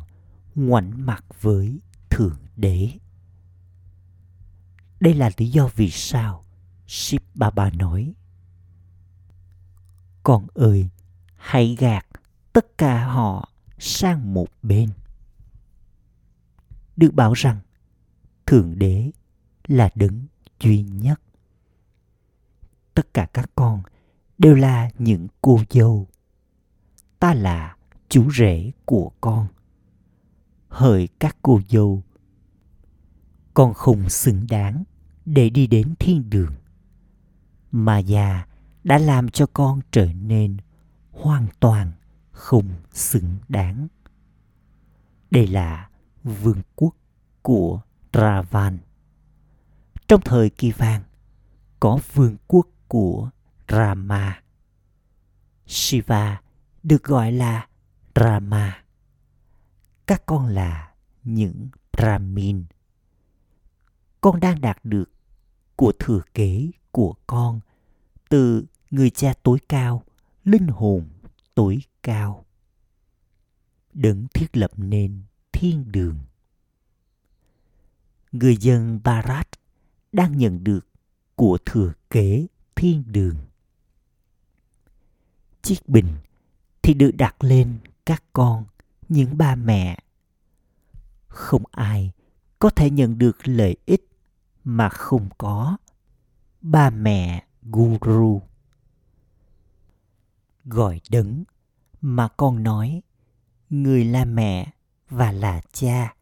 ngoảnh 0.55 1.05
mặt 1.05 1.25
với 1.41 1.79
thượng 2.09 2.39
đế. 2.55 2.91
Đây 4.99 5.13
là 5.13 5.31
lý 5.37 5.49
do 5.49 5.69
vì 5.75 5.89
sao 5.89 6.43
ship 6.87 7.21
baba 7.35 7.69
nói, 7.69 8.13
con 10.23 10.47
ơi, 10.53 10.89
hãy 11.35 11.75
gạt 11.79 12.05
tất 12.53 12.77
cả 12.77 13.07
họ 13.07 13.49
sang 13.77 14.33
một 14.33 14.47
bên. 14.63 14.89
Được 16.97 17.13
bảo 17.13 17.33
rằng, 17.33 17.59
thượng 18.45 18.79
đế 18.79 19.11
là 19.67 19.89
đấng 19.95 20.25
duy 20.59 20.81
nhất. 20.81 21.21
Tất 22.93 23.13
cả 23.13 23.27
các 23.33 23.49
con 23.55 23.83
đều 24.37 24.55
là 24.55 24.89
những 24.99 25.27
cô 25.41 25.59
dâu. 25.69 26.07
Ta 27.19 27.33
là 27.33 27.75
chú 28.09 28.31
rể 28.31 28.71
của 28.85 29.11
con. 29.21 29.47
Hỡi 30.67 31.09
các 31.19 31.37
cô 31.41 31.61
dâu, 31.69 32.03
con 33.53 33.73
không 33.73 34.09
xứng 34.09 34.47
đáng 34.49 34.83
để 35.25 35.49
đi 35.49 35.67
đến 35.67 35.93
thiên 35.99 36.29
đường. 36.29 36.53
Mà 37.71 37.97
già 37.97 38.45
đã 38.83 38.97
làm 38.97 39.29
cho 39.29 39.45
con 39.53 39.79
trở 39.91 40.13
nên 40.13 40.57
hoàn 41.11 41.47
toàn 41.59 41.91
không 42.35 42.69
xứng 42.93 43.37
đáng. 43.49 43.87
Đây 45.31 45.47
là 45.47 45.89
vương 46.23 46.61
quốc 46.75 46.95
của 47.41 47.81
ravan. 48.13 48.77
Trong 50.07 50.21
thời 50.21 50.49
kỳ 50.49 50.71
vàng, 50.71 51.03
có 51.79 51.99
vương 52.13 52.37
quốc 52.47 52.67
của 52.87 53.29
rama. 53.67 54.41
Shiva 55.67 56.41
được 56.83 57.03
gọi 57.03 57.31
là 57.31 57.67
rama. 58.15 58.83
Các 60.05 60.25
con 60.25 60.47
là 60.47 60.93
những 61.23 61.67
brahmin 61.97 62.65
con 64.25 64.39
đang 64.39 64.61
đạt 64.61 64.77
được 64.83 65.09
của 65.75 65.91
thừa 65.99 66.21
kế 66.33 66.71
của 66.91 67.15
con 67.27 67.59
từ 68.29 68.65
người 68.91 69.09
cha 69.09 69.33
tối 69.43 69.59
cao, 69.69 70.03
linh 70.43 70.67
hồn 70.67 71.07
tối 71.55 71.79
cao. 72.05 72.45
Đấng 73.93 74.27
thiết 74.33 74.57
lập 74.57 74.71
nên 74.77 75.21
thiên 75.51 75.91
đường. 75.91 76.19
Người 78.31 78.57
dân 78.57 78.99
barat 79.03 79.47
đang 80.11 80.37
nhận 80.37 80.63
được 80.63 80.87
của 81.35 81.57
thừa 81.65 81.93
kế 82.09 82.47
thiên 82.75 83.03
đường. 83.07 83.35
Chiếc 85.61 85.89
bình 85.89 86.17
thì 86.81 86.93
được 86.93 87.11
đặt 87.13 87.43
lên 87.43 87.77
các 88.05 88.23
con, 88.33 88.65
những 89.09 89.37
ba 89.37 89.55
mẹ. 89.55 89.99
Không 91.27 91.63
ai 91.71 92.11
có 92.59 92.69
thể 92.69 92.89
nhận 92.89 93.17
được 93.17 93.47
lợi 93.47 93.75
ích 93.85 94.07
mà 94.63 94.89
không 94.89 95.29
có. 95.37 95.77
Ba 96.61 96.89
mẹ 96.89 97.45
guru. 97.61 98.41
Gọi 100.65 101.01
đấng 101.09 101.43
mà 102.07 102.27
con 102.27 102.63
nói, 102.63 103.01
người 103.69 104.05
là 104.05 104.25
mẹ 104.25 104.71
và 105.09 105.31
là 105.31 105.61
cha. 105.71 106.15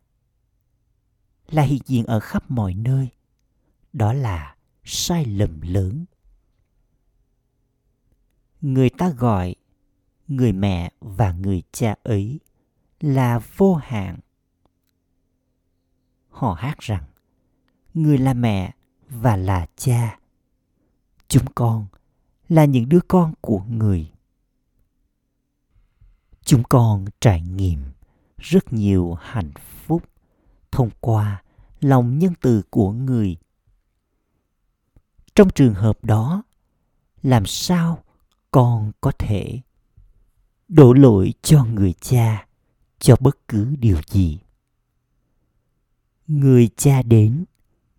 Là 1.47 1.63
hiện 1.63 1.81
diện 1.85 2.05
ở 2.05 2.19
khắp 2.19 2.51
mọi 2.51 2.73
nơi, 2.73 3.09
đó 3.93 4.13
là 4.13 4.55
sai 4.83 5.25
lầm 5.25 5.61
lớn. 5.61 6.05
Người 8.61 8.89
ta 8.89 9.09
gọi 9.09 9.55
người 10.27 10.51
mẹ 10.51 10.91
và 10.99 11.31
người 11.31 11.63
cha 11.71 11.95
ấy 12.03 12.39
là 12.99 13.39
vô 13.57 13.75
hạn. 13.75 14.19
Họ 16.29 16.53
hát 16.53 16.79
rằng, 16.79 17.03
người 17.93 18.17
là 18.17 18.33
mẹ 18.33 18.73
và 19.09 19.35
là 19.35 19.67
cha. 19.75 20.19
Chúng 21.27 21.45
con 21.55 21.87
là 22.49 22.65
những 22.65 22.89
đứa 22.89 23.01
con 23.07 23.33
của 23.41 23.63
người 23.69 24.12
chúng 26.45 26.63
con 26.63 27.05
trải 27.21 27.41
nghiệm 27.41 27.79
rất 28.37 28.73
nhiều 28.73 29.13
hạnh 29.21 29.51
phúc 29.85 30.03
thông 30.71 30.89
qua 30.99 31.43
lòng 31.79 32.19
nhân 32.19 32.33
từ 32.41 32.61
của 32.69 32.91
người 32.91 33.37
trong 35.35 35.49
trường 35.49 35.73
hợp 35.73 36.05
đó, 36.05 36.43
làm 37.23 37.45
sao 37.45 38.03
con 38.51 38.91
có 39.01 39.11
thể 39.19 39.59
đổ 40.67 40.93
lỗi 40.93 41.33
cho 41.41 41.65
người 41.65 41.93
cha 41.93 42.47
cho 42.99 43.15
bất 43.19 43.37
cứ 43.47 43.75
điều 43.79 44.01
gì 44.07 44.39
người 46.27 46.69
cha 46.77 47.01
đến 47.01 47.45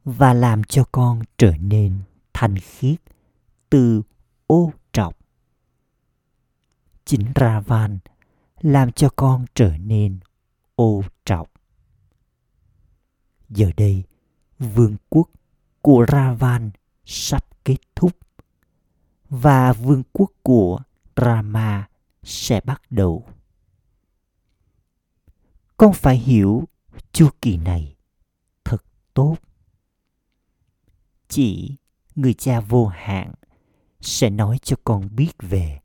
và 0.04 0.34
làm 0.34 0.64
cho 0.64 0.84
con 0.92 1.22
trở 1.38 1.56
nên 1.56 1.98
thanh 2.32 2.58
khiết 2.58 3.00
từ 3.70 4.02
ô 4.46 4.72
trọc. 4.92 5.18
Chính 7.04 7.32
Ravan 7.40 7.98
làm 8.64 8.92
cho 8.92 9.08
con 9.16 9.44
trở 9.54 9.76
nên 9.76 10.18
ô 10.74 11.02
trọng. 11.24 11.48
Giờ 13.48 13.70
đây, 13.76 14.04
vương 14.58 14.96
quốc 15.08 15.30
của 15.82 16.06
Ravan 16.12 16.70
sắp 17.04 17.64
kết 17.64 17.76
thúc 17.94 18.12
và 19.28 19.72
vương 19.72 20.02
quốc 20.12 20.30
của 20.42 20.80
Rama 21.16 21.88
sẽ 22.22 22.60
bắt 22.64 22.82
đầu. 22.90 23.26
Con 25.76 25.92
phải 25.92 26.16
hiểu 26.16 26.64
chu 27.12 27.28
kỳ 27.40 27.56
này 27.56 27.96
thật 28.64 28.84
tốt. 29.14 29.36
Chỉ 31.28 31.76
người 32.14 32.34
cha 32.34 32.60
vô 32.60 32.86
hạn 32.86 33.34
sẽ 34.00 34.30
nói 34.30 34.58
cho 34.62 34.76
con 34.84 35.16
biết 35.16 35.32
về 35.38 35.80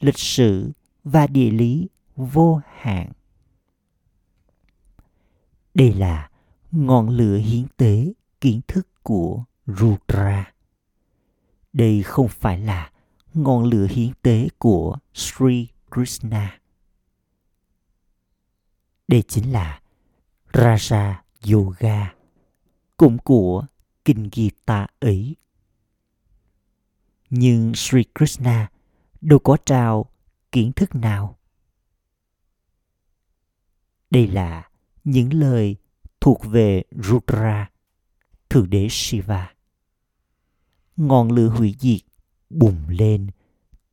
lịch 0.00 0.18
sử 0.18 0.72
và 1.04 1.26
địa 1.26 1.50
lý 1.50 1.88
vô 2.26 2.60
hạn. 2.66 3.12
Đây 5.74 5.92
là 5.92 6.30
ngọn 6.70 7.08
lửa 7.08 7.36
hiến 7.36 7.66
tế 7.76 8.12
kiến 8.40 8.60
thức 8.68 8.88
của 9.02 9.44
Rudra. 9.66 10.52
Đây 11.72 12.02
không 12.02 12.28
phải 12.28 12.58
là 12.58 12.90
ngọn 13.34 13.64
lửa 13.64 13.86
hiến 13.90 14.12
tế 14.22 14.48
của 14.58 14.96
Sri 15.14 15.68
Krishna. 15.90 16.60
Đây 19.08 19.22
chính 19.28 19.52
là 19.52 19.80
Raja 20.52 21.14
Yoga, 21.52 22.14
cũng 22.96 23.18
của 23.18 23.66
kinh 24.04 24.28
Gita 24.32 24.86
ấy. 25.00 25.36
Nhưng 27.30 27.74
Sri 27.74 28.04
Krishna 28.14 28.70
đâu 29.20 29.38
có 29.38 29.56
trao 29.66 30.06
kiến 30.52 30.72
thức 30.72 30.94
nào. 30.94 31.39
Đây 34.10 34.26
là 34.26 34.68
những 35.04 35.32
lời 35.32 35.76
thuộc 36.20 36.40
về 36.44 36.82
Rudra, 36.90 37.70
Thượng 38.50 38.70
Đế 38.70 38.88
Shiva. 38.90 39.54
Ngọn 40.96 41.32
lửa 41.32 41.48
hủy 41.48 41.76
diệt 41.78 42.00
bùng 42.50 42.88
lên 42.88 43.26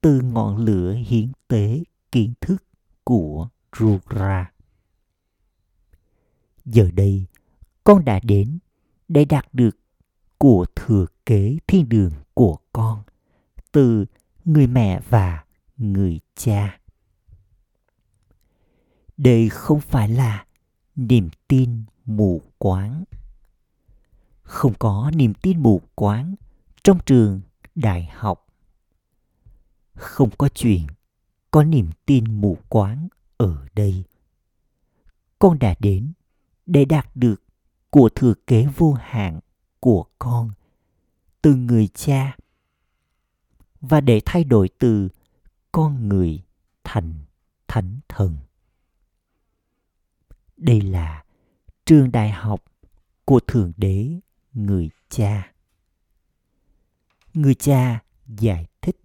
từ 0.01 0.21
ngọn 0.21 0.57
lửa 0.57 0.93
hiến 0.93 1.31
tế 1.47 1.83
kiến 2.11 2.33
thức 2.41 2.63
của 3.03 3.47
Rudra. 3.77 4.51
Giờ 6.65 6.91
đây, 6.93 7.25
con 7.83 8.05
đã 8.05 8.19
đến 8.23 8.59
để 9.07 9.25
đạt 9.25 9.53
được 9.53 9.77
của 10.37 10.65
thừa 10.75 11.05
kế 11.25 11.57
thiên 11.67 11.89
đường 11.89 12.11
của 12.33 12.57
con 12.73 13.03
từ 13.71 14.05
người 14.45 14.67
mẹ 14.67 15.01
và 15.09 15.43
người 15.77 16.19
cha. 16.35 16.76
Đây 19.17 19.49
không 19.49 19.81
phải 19.81 20.09
là 20.09 20.45
niềm 20.95 21.29
tin 21.47 21.83
mù 22.05 22.41
quáng. 22.57 23.03
Không 24.41 24.73
có 24.79 25.11
niềm 25.15 25.33
tin 25.33 25.63
mù 25.63 25.81
quáng 25.95 26.35
trong 26.83 26.99
trường 27.05 27.41
đại 27.75 28.09
học. 28.13 28.47
Không 29.93 30.29
có 30.37 30.49
chuyện 30.49 30.87
có 31.51 31.63
niềm 31.63 31.89
tin 32.05 32.41
mù 32.41 32.57
quáng 32.69 33.07
ở 33.37 33.67
đây. 33.75 34.03
Con 35.39 35.59
đã 35.59 35.75
đến 35.79 36.13
để 36.65 36.85
đạt 36.85 37.15
được 37.15 37.43
của 37.89 38.09
thừa 38.15 38.33
kế 38.47 38.67
vô 38.77 38.93
hạn 38.93 39.39
của 39.79 40.05
con, 40.19 40.51
từ 41.41 41.55
người 41.55 41.87
cha, 41.87 42.37
và 43.81 44.01
để 44.01 44.21
thay 44.25 44.43
đổi 44.43 44.69
từ 44.79 45.09
con 45.71 46.09
người 46.09 46.43
thành 46.83 47.13
thánh 47.67 47.99
thần. 48.07 48.37
Đây 50.57 50.81
là 50.81 51.23
trường 51.85 52.11
đại 52.11 52.31
học 52.31 52.63
của 53.25 53.39
Thượng 53.47 53.71
Đế 53.77 54.19
người 54.53 54.89
cha. 55.09 55.51
Người 57.33 57.55
cha 57.55 58.03
giải 58.27 58.67
thích. 58.81 59.01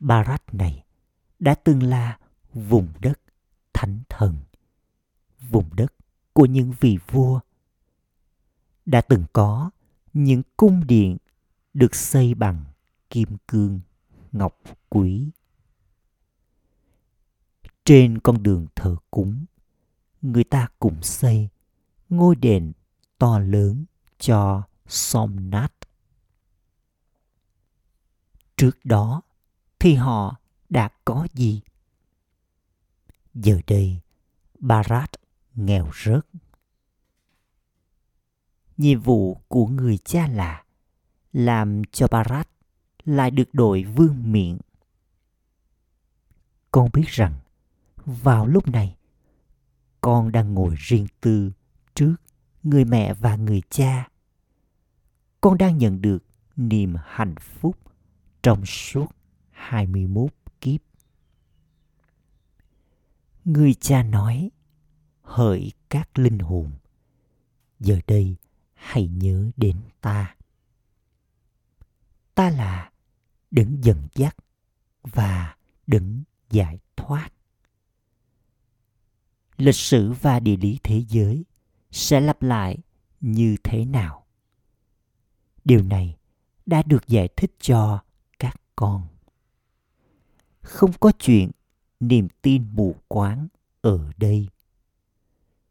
Barat 0.00 0.54
này 0.54 0.84
đã 1.38 1.54
từng 1.54 1.82
là 1.82 2.18
vùng 2.52 2.88
đất 3.00 3.20
thánh 3.72 4.02
thần, 4.08 4.36
vùng 5.50 5.76
đất 5.76 5.94
của 6.32 6.46
những 6.46 6.72
vị 6.80 6.98
vua. 7.10 7.40
Đã 8.86 9.00
từng 9.00 9.24
có 9.32 9.70
những 10.12 10.42
cung 10.56 10.86
điện 10.86 11.16
được 11.74 11.94
xây 11.94 12.34
bằng 12.34 12.64
kim 13.10 13.28
cương, 13.48 13.80
ngọc 14.32 14.58
quý. 14.88 15.30
Trên 17.88 18.18
con 18.18 18.42
đường 18.42 18.66
thờ 18.74 18.96
cúng, 19.10 19.44
người 20.22 20.44
ta 20.44 20.68
cũng 20.78 21.02
xây 21.02 21.48
ngôi 22.08 22.36
đền 22.36 22.72
to 23.18 23.38
lớn 23.38 23.84
cho 24.18 24.62
Somnath. 24.86 25.72
Trước 28.56 28.84
đó 28.84 29.22
thì 29.78 29.94
họ 29.94 30.36
đã 30.68 30.88
có 31.04 31.26
gì? 31.34 31.60
Giờ 33.34 33.60
đây, 33.66 34.00
Barat 34.58 35.10
nghèo 35.54 35.90
rớt. 36.04 36.26
Nhiệm 38.76 39.00
vụ 39.00 39.34
của 39.48 39.66
người 39.66 39.98
cha 39.98 40.28
là 40.28 40.64
làm 41.32 41.82
cho 41.92 42.06
Barat 42.10 42.48
lại 43.04 43.30
được 43.30 43.48
đội 43.52 43.84
vương 43.84 44.32
miện. 44.32 44.58
Con 46.70 46.88
biết 46.92 47.06
rằng 47.06 47.34
vào 48.08 48.46
lúc 48.46 48.68
này 48.68 48.96
con 50.00 50.32
đang 50.32 50.54
ngồi 50.54 50.74
riêng 50.78 51.06
tư 51.20 51.52
trước 51.94 52.14
người 52.62 52.84
mẹ 52.84 53.14
và 53.14 53.36
người 53.36 53.62
cha. 53.70 54.08
Con 55.40 55.58
đang 55.58 55.78
nhận 55.78 56.02
được 56.02 56.24
niềm 56.56 56.94
hạnh 57.04 57.34
phúc 57.40 57.76
trong 58.42 58.66
suốt 58.66 59.06
21 59.50 60.30
kiếp. 60.60 60.80
Người 63.44 63.74
cha 63.74 64.02
nói, 64.02 64.50
hỡi 65.22 65.72
các 65.88 66.18
linh 66.18 66.38
hồn, 66.38 66.70
giờ 67.80 68.00
đây 68.06 68.36
hãy 68.74 69.08
nhớ 69.08 69.50
đến 69.56 69.76
ta. 70.00 70.36
Ta 72.34 72.50
là 72.50 72.90
đấng 73.50 73.84
dẫn 73.84 74.08
dắt 74.14 74.36
và 75.02 75.56
đấng 75.86 76.22
giải 76.50 76.78
thoát. 76.96 77.30
Lịch 79.58 79.74
sử 79.74 80.12
và 80.12 80.40
địa 80.40 80.56
lý 80.56 80.78
thế 80.82 81.04
giới 81.08 81.44
sẽ 81.90 82.20
lặp 82.20 82.42
lại 82.42 82.78
như 83.20 83.56
thế 83.64 83.84
nào? 83.84 84.26
Điều 85.64 85.82
này 85.82 86.16
đã 86.66 86.82
được 86.82 87.08
giải 87.08 87.28
thích 87.36 87.52
cho 87.60 88.00
các 88.38 88.60
con. 88.76 89.06
Không 90.60 90.92
có 91.00 91.12
chuyện 91.18 91.50
niềm 92.00 92.28
tin 92.42 92.66
mù 92.74 92.96
quáng 93.08 93.48
ở 93.80 94.10
đây. 94.16 94.48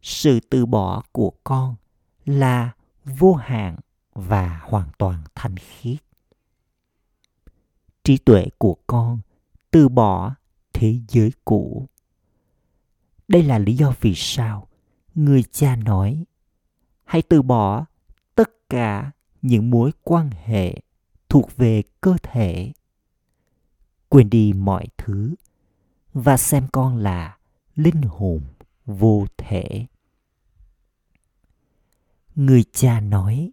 Sự 0.02 0.40
từ 0.50 0.66
bỏ 0.66 1.04
của 1.12 1.32
con 1.44 1.76
là 2.26 2.72
vô 3.06 3.34
hạn 3.34 3.78
và 4.14 4.62
hoàn 4.64 4.90
toàn 4.98 5.24
thanh 5.36 5.56
khiết 5.58 5.98
trí 8.08 8.18
tuệ 8.18 8.48
của 8.58 8.78
con 8.88 9.20
từ 9.72 9.90
bỏ 9.90 10.36
thế 10.74 11.00
giới 11.08 11.32
cũ 11.46 11.88
đây 13.28 13.44
là 13.44 13.60
lý 13.60 13.76
do 13.76 13.94
vì 14.02 14.14
sao 14.16 14.68
người 15.16 15.44
cha 15.44 15.76
nói, 15.76 16.26
hãy 17.04 17.22
từ 17.22 17.42
bỏ 17.42 17.86
tất 18.36 18.50
cả 18.70 19.12
những 19.42 19.70
mối 19.70 19.92
quan 20.04 20.30
hệ 20.46 20.82
thuộc 21.30 21.58
về 21.58 21.84
cơ 22.02 22.16
thể, 22.24 22.72
quên 24.10 24.30
đi 24.30 24.54
mọi 24.54 24.88
thứ 24.98 25.36
và 26.14 26.38
xem 26.38 26.68
con 26.72 26.98
là 26.98 27.38
linh 27.76 28.02
hồn 28.02 28.42
vô 28.86 29.26
thể. 29.38 29.86
Người 32.36 32.64
cha 32.72 33.00
nói, 33.00 33.52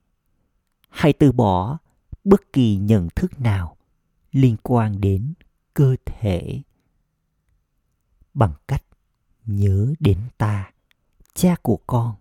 hãy 0.88 1.12
từ 1.12 1.32
bỏ 1.32 1.78
bất 2.24 2.52
kỳ 2.52 2.76
nhận 2.76 3.08
thức 3.16 3.40
nào 3.40 3.76
liên 4.32 4.56
quan 4.62 5.00
đến 5.00 5.34
cơ 5.74 5.96
thể. 6.04 6.62
Bằng 8.34 8.52
cách 8.68 8.84
nhớ 9.46 9.94
đến 10.00 10.18
ta, 10.38 10.70
cha 11.34 11.56
của 11.62 11.78
con. 11.86 12.14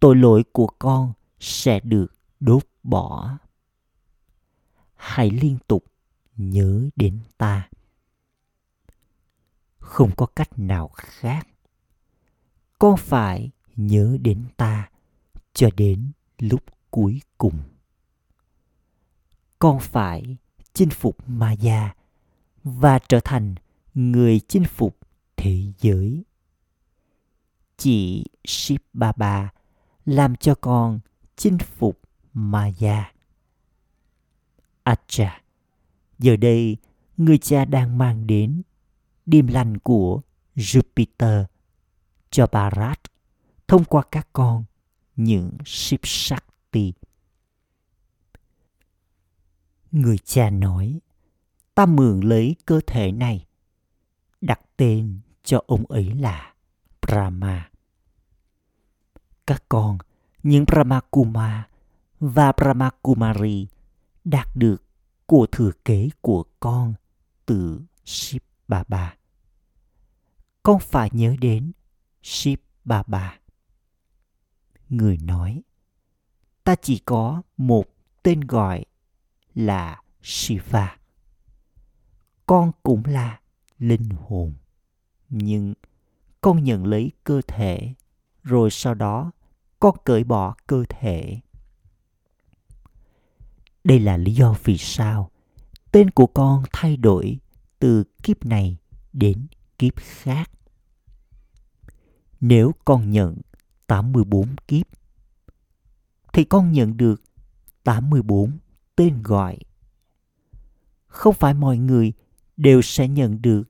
Tội 0.00 0.16
lỗi 0.16 0.44
của 0.52 0.66
con 0.78 1.12
sẽ 1.40 1.80
được 1.80 2.14
đốt 2.40 2.62
bỏ. 2.82 3.38
Hãy 4.94 5.30
liên 5.30 5.58
tục 5.68 5.84
nhớ 6.36 6.88
đến 6.96 7.20
ta. 7.38 7.68
Không 9.78 10.10
có 10.16 10.26
cách 10.26 10.58
nào 10.58 10.90
khác. 10.94 11.46
Con 12.78 12.96
phải 12.96 13.50
nhớ 13.76 14.16
đến 14.20 14.44
ta 14.56 14.90
cho 15.54 15.68
đến 15.76 16.12
lúc 16.38 16.62
cuối 16.90 17.20
cùng. 17.38 17.58
Con 19.58 19.80
phải 19.80 20.36
chinh 20.72 20.90
phục 20.90 21.28
ma 21.28 21.52
gia 21.52 21.94
và 22.64 22.98
trở 22.98 23.20
thành 23.20 23.54
người 23.94 24.40
chinh 24.40 24.64
phục 24.64 24.96
thế 25.36 25.72
giới. 25.78 26.24
Chị 27.80 28.24
Ship 28.44 28.82
Baba 28.92 29.52
làm 30.04 30.36
cho 30.36 30.54
con 30.54 31.00
chinh 31.36 31.58
phục 31.58 32.00
Maya. 32.32 33.12
Acha, 34.82 35.42
giờ 36.18 36.36
đây 36.36 36.76
người 37.16 37.38
cha 37.38 37.64
đang 37.64 37.98
mang 37.98 38.26
đến 38.26 38.62
đêm 39.26 39.46
lành 39.46 39.78
của 39.78 40.22
Jupiter 40.56 41.44
cho 42.30 42.46
Bharat 42.52 43.00
thông 43.68 43.84
qua 43.84 44.02
các 44.10 44.28
con 44.32 44.64
những 45.16 45.50
Ship 45.64 46.00
Shakti. 46.02 46.92
Người 49.90 50.18
cha 50.18 50.50
nói, 50.50 51.00
ta 51.74 51.86
mượn 51.86 52.20
lấy 52.20 52.56
cơ 52.66 52.80
thể 52.86 53.12
này, 53.12 53.46
đặt 54.40 54.60
tên 54.76 55.20
cho 55.42 55.62
ông 55.66 55.86
ấy 55.86 56.14
là 56.14 56.54
Brahma. 57.02 57.69
Các 59.50 59.64
con, 59.68 59.98
những 60.42 60.64
Brahmakuma 60.64 61.68
và 62.20 62.52
Brahma 62.52 62.90
Kumari 63.02 63.68
đạt 64.24 64.48
được 64.54 64.84
của 65.26 65.46
thừa 65.52 65.70
kế 65.84 66.08
của 66.20 66.44
con 66.60 66.94
từ 67.46 67.80
Shiv 68.04 68.42
Baba. 68.68 69.16
Con 70.62 70.78
phải 70.80 71.10
nhớ 71.12 71.36
đến 71.40 71.72
Shiv 72.22 72.58
Baba. 72.84 73.38
Người 74.88 75.18
nói, 75.22 75.62
ta 76.64 76.74
chỉ 76.82 76.98
có 76.98 77.42
một 77.56 77.84
tên 78.22 78.40
gọi 78.40 78.84
là 79.54 80.02
Shiva. 80.22 80.96
Con 82.46 82.72
cũng 82.82 83.02
là 83.06 83.40
linh 83.78 84.08
hồn. 84.10 84.54
Nhưng 85.28 85.74
con 86.40 86.64
nhận 86.64 86.86
lấy 86.86 87.12
cơ 87.24 87.40
thể, 87.46 87.94
rồi 88.42 88.70
sau 88.70 88.94
đó 88.94 89.32
con 89.80 89.96
cởi 90.04 90.24
bỏ 90.24 90.54
cơ 90.66 90.84
thể. 90.88 91.40
Đây 93.84 94.00
là 94.00 94.16
lý 94.16 94.34
do 94.34 94.54
vì 94.64 94.76
sao 94.78 95.30
tên 95.92 96.10
của 96.10 96.26
con 96.26 96.62
thay 96.72 96.96
đổi 96.96 97.38
từ 97.78 98.04
kiếp 98.22 98.46
này 98.46 98.76
đến 99.12 99.46
kiếp 99.78 99.96
khác. 99.96 100.50
Nếu 102.40 102.72
con 102.84 103.10
nhận 103.10 103.36
84 103.86 104.56
kiếp, 104.68 104.86
thì 106.32 106.44
con 106.44 106.72
nhận 106.72 106.96
được 106.96 107.22
84 107.84 108.58
tên 108.96 109.22
gọi. 109.22 109.58
Không 111.06 111.34
phải 111.34 111.54
mọi 111.54 111.78
người 111.78 112.12
đều 112.56 112.82
sẽ 112.82 113.08
nhận 113.08 113.42
được 113.42 113.62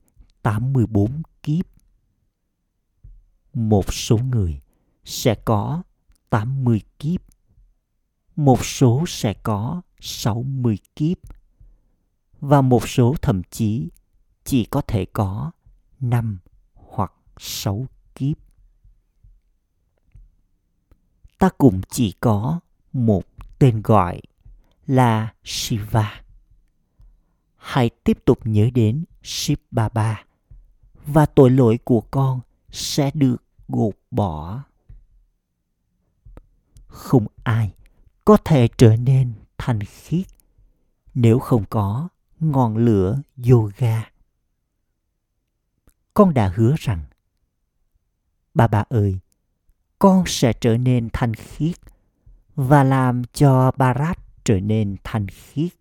84 0.43 1.23
kiếp. 1.43 1.67
Một 3.55 3.95
số 3.95 4.19
người 4.19 4.61
sẽ 5.05 5.35
có 5.35 5.83
80 6.31 6.81
kiếp. 6.99 7.21
Một 8.37 8.65
số 8.65 9.05
sẽ 9.09 9.35
có 9.43 9.83
60 10.01 10.79
kiếp. 10.97 11.19
Và 12.41 12.61
một 12.61 12.89
số 12.89 13.15
thậm 13.23 13.43
chí 13.51 13.91
chỉ 14.45 14.65
có 14.65 14.81
thể 14.81 15.05
có 15.13 15.51
5 16.01 16.39
hoặc 16.75 17.13
6 17.39 17.87
kiếp. 18.15 18.37
Ta 21.39 21.49
cũng 21.59 21.81
chỉ 21.91 22.13
có 22.21 22.61
một 22.93 23.25
tên 23.59 23.83
gọi 23.83 24.21
là 24.87 25.35
Shiva. 25.45 26.23
Hãy 27.57 27.91
tiếp 28.05 28.19
tục 28.25 28.39
nhớ 28.45 28.71
đến 28.75 29.05
Shiv 29.23 29.59
Baba, 29.71 30.25
và 31.07 31.27
tội 31.27 31.51
lỗi 31.51 31.79
của 31.85 32.01
con 32.01 32.41
sẽ 32.71 33.11
được 33.15 33.37
gột 33.69 33.95
bỏ. 34.11 34.63
Không 36.91 37.27
ai 37.45 37.75
có 38.25 38.37
thể 38.45 38.69
trở 38.79 38.97
nên 38.97 39.33
thanh 39.59 39.81
khiết 39.81 40.27
nếu 41.15 41.39
không 41.39 41.65
có 41.71 42.09
ngọn 42.41 42.77
lửa 42.77 43.21
yoga. 43.51 44.11
Con 46.15 46.35
đã 46.35 46.53
hứa 46.57 46.75
rằng, 46.79 47.05
bà 48.55 48.67
bà 48.67 48.85
ơi, 48.89 49.19
con 49.99 50.25
sẽ 50.27 50.53
trở 50.53 50.77
nên 50.77 51.09
thanh 51.13 51.35
khiết 51.35 51.77
và 52.55 52.85
làm 52.85 53.23
cho 53.33 53.71
Barat 53.77 54.19
trở 54.45 54.61
nên 54.61 54.97
thanh 55.05 55.29
khiết. 55.29 55.73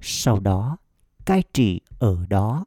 Sau 0.00 0.40
đó, 0.40 0.76
cai 1.24 1.42
trị 1.52 1.80
ở 1.98 2.26
đó. 2.28 2.64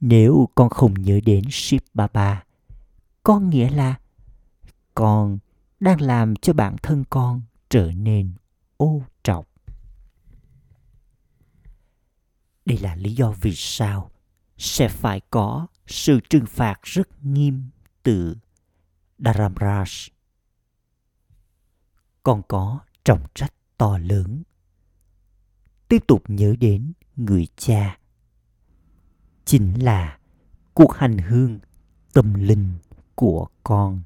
Nếu 0.00 0.48
con 0.54 0.70
không 0.70 0.94
nhớ 0.94 1.20
đến 1.24 1.44
Shiv 1.50 1.82
Baba, 1.94 2.44
con 3.22 3.50
nghĩa 3.50 3.70
là 3.70 3.94
con 4.98 5.38
đang 5.80 6.00
làm 6.00 6.36
cho 6.36 6.52
bản 6.52 6.76
thân 6.82 7.04
con 7.10 7.42
trở 7.68 7.92
nên 7.92 8.32
ô 8.76 9.02
trọc. 9.22 9.48
Đây 12.64 12.78
là 12.78 12.94
lý 12.94 13.14
do 13.14 13.34
vì 13.40 13.54
sao 13.54 14.10
sẽ 14.56 14.88
phải 14.88 15.20
có 15.30 15.66
sự 15.86 16.20
trừng 16.30 16.46
phạt 16.46 16.82
rất 16.82 17.24
nghiêm 17.24 17.70
từ 18.02 18.36
Dharamraj. 19.18 20.08
Con 22.22 22.42
có 22.48 22.80
trọng 23.04 23.22
trách 23.34 23.54
to 23.76 23.98
lớn. 23.98 24.42
Tiếp 25.88 26.04
tục 26.06 26.22
nhớ 26.28 26.54
đến 26.60 26.92
người 27.16 27.46
cha. 27.56 27.98
Chính 29.44 29.84
là 29.84 30.18
cuộc 30.74 30.92
hành 30.94 31.18
hương 31.18 31.58
tâm 32.12 32.34
linh 32.34 32.72
của 33.14 33.48
con. 33.64 34.02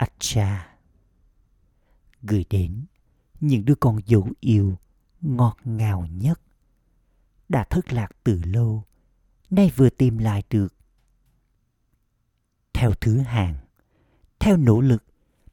Acha. 0.00 0.76
Gửi 2.22 2.44
đến 2.50 2.84
những 3.40 3.64
đứa 3.64 3.74
con 3.74 3.98
dấu 4.06 4.28
yêu 4.40 4.78
ngọt 5.20 5.56
ngào 5.64 6.06
nhất 6.06 6.40
đã 7.48 7.64
thất 7.64 7.92
lạc 7.92 8.08
từ 8.24 8.40
lâu, 8.44 8.84
nay 9.50 9.72
vừa 9.76 9.90
tìm 9.90 10.18
lại 10.18 10.42
được. 10.50 10.74
Theo 12.72 12.92
thứ 13.00 13.18
hàng 13.18 13.56
theo 14.38 14.56
nỗ 14.56 14.80
lực 14.80 15.04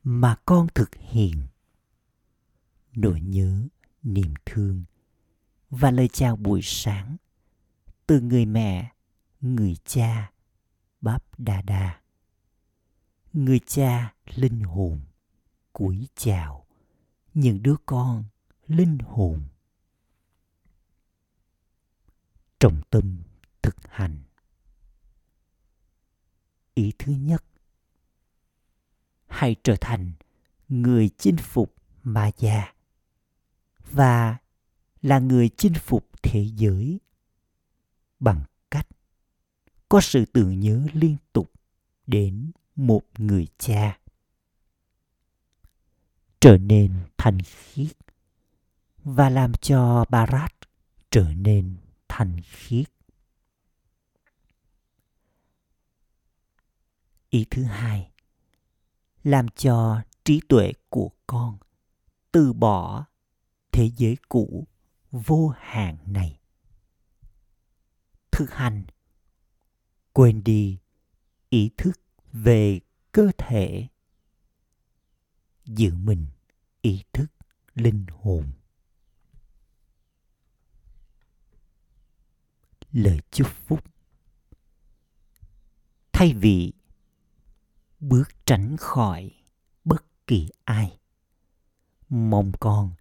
mà 0.03 0.35
con 0.45 0.67
thực 0.75 0.95
hiện. 0.95 1.47
Nỗi 2.95 3.21
nhớ, 3.21 3.67
niềm 4.03 4.33
thương 4.45 4.83
và 5.69 5.91
lời 5.91 6.07
chào 6.07 6.35
buổi 6.35 6.61
sáng 6.63 7.17
từ 8.07 8.21
người 8.21 8.45
mẹ, 8.45 8.91
người 9.41 9.75
cha, 9.85 10.31
báp 11.01 11.39
đa 11.39 11.61
đa 11.61 12.01
người 13.37 13.59
cha 13.59 14.13
linh 14.35 14.61
hồn 14.61 15.01
cúi 15.73 16.07
chào, 16.15 16.65
những 17.33 17.63
đứa 17.63 17.75
con 17.85 18.23
linh 18.67 18.97
hồn. 18.99 19.41
Trọng 22.59 22.81
tâm 22.89 23.23
thực 23.61 23.75
hành. 23.89 24.23
Ý 26.73 26.91
thứ 26.99 27.11
nhất, 27.11 27.43
hãy 29.27 29.55
trở 29.63 29.75
thành 29.81 30.11
người 30.69 31.09
chinh 31.17 31.37
phục 31.37 31.75
ma 32.03 32.31
già 32.37 32.73
và 33.91 34.37
là 35.01 35.19
người 35.19 35.49
chinh 35.57 35.73
phục 35.73 36.09
thế 36.23 36.49
giới 36.55 36.99
bằng 38.19 38.43
cách 38.71 38.87
có 39.89 40.01
sự 40.01 40.25
tưởng 40.25 40.59
nhớ 40.59 40.87
liên 40.93 41.17
tục 41.33 41.51
đến 42.07 42.51
một 42.77 43.01
người 43.17 43.47
cha 43.57 43.99
trở 46.39 46.57
nên 46.57 46.93
thanh 47.17 47.37
khiết 47.41 47.97
và 49.03 49.29
làm 49.29 49.53
cho 49.53 50.05
Barat 50.09 50.51
trở 51.11 51.33
nên 51.37 51.77
thanh 52.07 52.41
khiết. 52.41 52.91
Ý 57.29 57.45
thứ 57.51 57.63
hai, 57.63 58.11
làm 59.23 59.47
cho 59.47 60.01
trí 60.23 60.41
tuệ 60.49 60.73
của 60.89 61.11
con 61.27 61.57
từ 62.31 62.53
bỏ 62.53 63.05
thế 63.71 63.91
giới 63.97 64.17
cũ 64.29 64.67
vô 65.11 65.53
hạn 65.57 65.97
này. 66.05 66.39
Thực 68.31 68.51
hành 68.51 68.85
quên 70.13 70.43
đi 70.43 70.79
ý 71.49 71.69
thức 71.77 71.99
về 72.43 72.79
cơ 73.11 73.31
thể, 73.37 73.87
giữ 75.65 75.93
mình 75.95 76.25
ý 76.81 77.03
thức 77.13 77.27
linh 77.75 78.05
hồn. 78.11 78.51
Lời 82.91 83.19
chúc 83.31 83.47
phúc. 83.47 83.83
Thay 86.11 86.33
vì 86.33 86.73
bước 87.99 88.29
tránh 88.45 88.77
khỏi 88.77 89.31
bất 89.83 90.05
kỳ 90.27 90.49
ai, 90.63 90.99
mong 92.09 92.51
con 92.59 92.91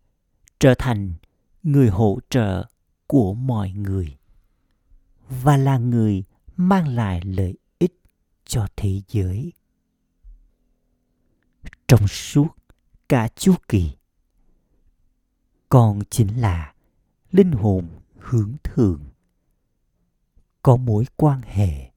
trở 0.59 0.75
thành 0.79 1.13
người 1.63 1.89
hỗ 1.89 2.19
trợ 2.31 2.67
của 3.07 3.35
mọi 3.35 3.71
người 3.71 4.17
và 5.29 5.57
là 5.57 5.79
người 5.79 6.25
mang 6.57 6.89
lại 6.89 7.21
lợi 7.25 7.57
cho 8.47 8.67
thế 8.77 9.01
giới 9.09 9.53
trong 11.89 12.09
suốt 12.09 12.49
cả 13.09 13.29
chu 13.29 13.55
kỳ, 13.69 13.97
con 15.69 16.01
chính 16.11 16.41
là 16.41 16.75
linh 17.31 17.53
hồn 17.53 17.89
hướng 18.19 18.57
thượng 18.65 19.01
có 20.63 20.77
mối 20.77 21.05
quan 21.17 21.41
hệ 21.43 21.91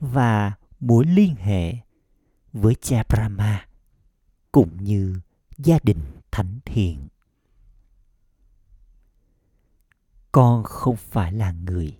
và 0.00 0.52
mối 0.80 1.06
liên 1.06 1.34
hệ 1.34 1.74
với 2.52 2.74
cha 2.80 3.02
Brahma 3.08 3.66
cũng 4.52 4.84
như 4.84 5.20
gia 5.58 5.78
đình 5.82 6.00
thánh 6.30 6.58
thiện. 6.64 7.08
Con 10.32 10.64
không 10.64 10.96
phải 10.96 11.32
là 11.32 11.52
người 11.52 11.98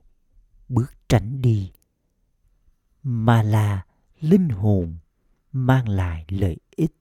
bước 0.68 0.92
tránh 1.08 1.42
đi 1.42 1.72
mà 3.02 3.42
là 3.42 3.84
linh 4.20 4.48
hồn 4.48 4.96
mang 5.52 5.88
lại 5.88 6.24
lợi 6.28 6.56
ích 6.76 6.92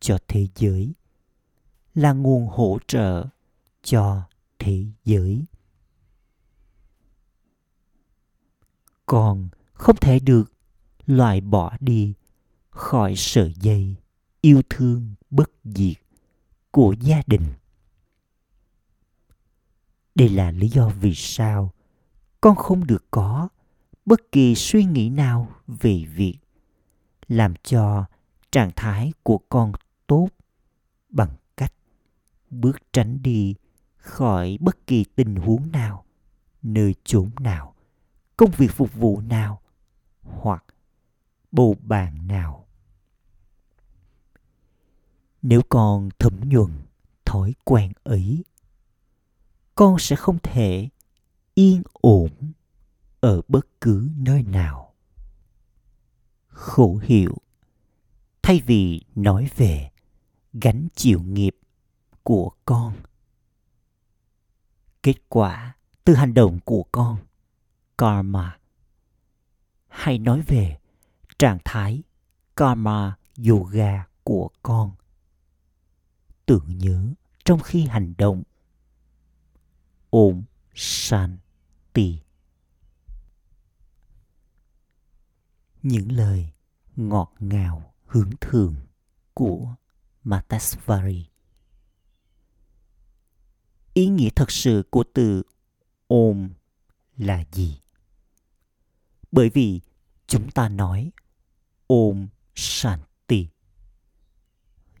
cho 0.00 0.18
thế 0.28 0.48
giới, 0.56 0.92
là 1.94 2.12
nguồn 2.12 2.46
hỗ 2.46 2.78
trợ 2.86 3.26
cho 3.82 4.22
thế 4.58 4.86
giới. 5.04 5.44
Còn 9.06 9.48
không 9.72 9.96
thể 9.96 10.18
được 10.18 10.52
loại 11.06 11.40
bỏ 11.40 11.76
đi 11.80 12.14
khỏi 12.70 13.14
sợi 13.16 13.54
dây 13.60 13.96
yêu 14.40 14.62
thương 14.70 15.14
bất 15.30 15.50
diệt 15.64 15.96
của 16.70 16.94
gia 17.00 17.22
đình. 17.26 17.52
Đây 20.14 20.28
là 20.28 20.50
lý 20.50 20.68
do 20.68 20.88
vì 20.88 21.14
sao 21.14 21.72
con 22.40 22.56
không 22.56 22.86
được 22.86 23.04
có 23.10 23.48
bất 24.06 24.32
kỳ 24.32 24.54
suy 24.54 24.84
nghĩ 24.84 25.10
nào 25.10 25.48
về 25.66 26.04
việc 26.14 26.38
làm 27.28 27.54
cho 27.62 28.04
trạng 28.50 28.70
thái 28.76 29.12
của 29.22 29.38
con 29.38 29.72
tốt 30.06 30.28
bằng 31.08 31.36
cách 31.56 31.72
bước 32.50 32.76
tránh 32.92 33.22
đi 33.22 33.54
khỏi 33.96 34.58
bất 34.60 34.86
kỳ 34.86 35.04
tình 35.04 35.36
huống 35.36 35.72
nào, 35.72 36.04
nơi 36.62 36.94
chốn 37.04 37.30
nào, 37.40 37.74
công 38.36 38.50
việc 38.50 38.70
phục 38.70 38.94
vụ 38.94 39.20
nào 39.20 39.60
hoặc 40.22 40.64
bầu 41.52 41.76
bàn 41.82 42.26
nào. 42.26 42.66
Nếu 45.42 45.60
con 45.68 46.08
thấm 46.18 46.40
nhuần 46.48 46.70
thói 47.24 47.54
quen 47.64 47.92
ấy, 48.02 48.44
con 49.74 49.98
sẽ 49.98 50.16
không 50.16 50.38
thể 50.42 50.88
yên 51.54 51.82
ổn 51.92 52.30
ở 53.20 53.42
bất 53.48 53.66
cứ 53.80 54.10
nơi 54.16 54.42
nào. 54.42 54.94
Khổ 56.48 57.00
hiệu 57.02 57.36
thay 58.42 58.60
vì 58.66 59.04
nói 59.14 59.50
về 59.56 59.90
gánh 60.52 60.88
chịu 60.94 61.22
nghiệp 61.22 61.56
của 62.22 62.50
con. 62.64 62.96
Kết 65.02 65.16
quả 65.28 65.74
từ 66.04 66.14
hành 66.14 66.34
động 66.34 66.58
của 66.64 66.84
con, 66.92 67.18
karma, 67.98 68.58
hay 69.88 70.18
nói 70.18 70.42
về 70.46 70.78
trạng 71.38 71.58
thái 71.64 72.02
karma 72.56 73.16
yoga 73.48 74.06
của 74.24 74.50
con. 74.62 74.92
Tưởng 76.46 76.78
nhớ 76.78 77.06
trong 77.44 77.60
khi 77.60 77.86
hành 77.86 78.14
động. 78.18 78.42
Ôm 80.10 80.42
shanti. 80.74 82.20
Những 85.82 86.12
lời 86.12 86.48
ngọt 86.96 87.32
ngào 87.40 87.94
hướng 88.06 88.30
thường 88.40 88.74
của 89.34 89.74
Matasvari. 90.24 91.26
Ý 93.94 94.06
nghĩa 94.06 94.30
thật 94.36 94.50
sự 94.50 94.82
của 94.90 95.04
từ 95.14 95.42
ôm 96.06 96.50
là 97.16 97.44
gì? 97.52 97.80
Bởi 99.32 99.50
vì 99.50 99.80
chúng 100.26 100.50
ta 100.50 100.68
nói 100.68 101.10
ôm 101.86 102.28
Shanti. 102.54 103.48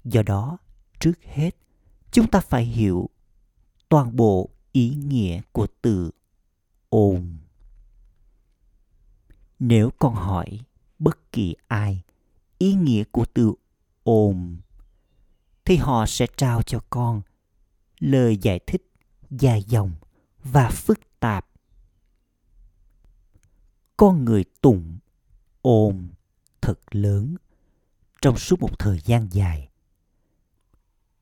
Do 0.04 0.22
đó, 0.22 0.58
trước 1.00 1.12
hết, 1.22 1.50
chúng 2.10 2.30
ta 2.30 2.40
phải 2.40 2.64
hiểu 2.64 3.10
toàn 3.88 4.16
bộ 4.16 4.50
ý 4.72 4.94
nghĩa 4.94 5.40
của 5.52 5.66
từ 5.82 6.10
ôm. 6.88 7.38
Nếu 9.58 9.90
con 9.98 10.14
hỏi 10.14 10.60
bất 11.00 11.32
kỳ 11.32 11.54
ai. 11.68 12.02
Ý 12.58 12.74
nghĩa 12.74 13.04
của 13.04 13.24
từ 13.34 13.54
ôm 14.02 14.60
thì 15.64 15.76
họ 15.76 16.06
sẽ 16.06 16.26
trao 16.36 16.62
cho 16.62 16.80
con 16.90 17.22
lời 17.98 18.36
giải 18.36 18.60
thích 18.66 18.90
dài 19.30 19.62
dòng 19.62 19.92
và 20.44 20.70
phức 20.70 20.98
tạp. 21.20 21.46
Con 23.96 24.24
người 24.24 24.44
tụng 24.60 24.98
ôm 25.62 26.08
thật 26.60 26.78
lớn 26.90 27.36
trong 28.20 28.38
suốt 28.38 28.60
một 28.60 28.78
thời 28.78 29.00
gian 29.04 29.28
dài. 29.30 29.68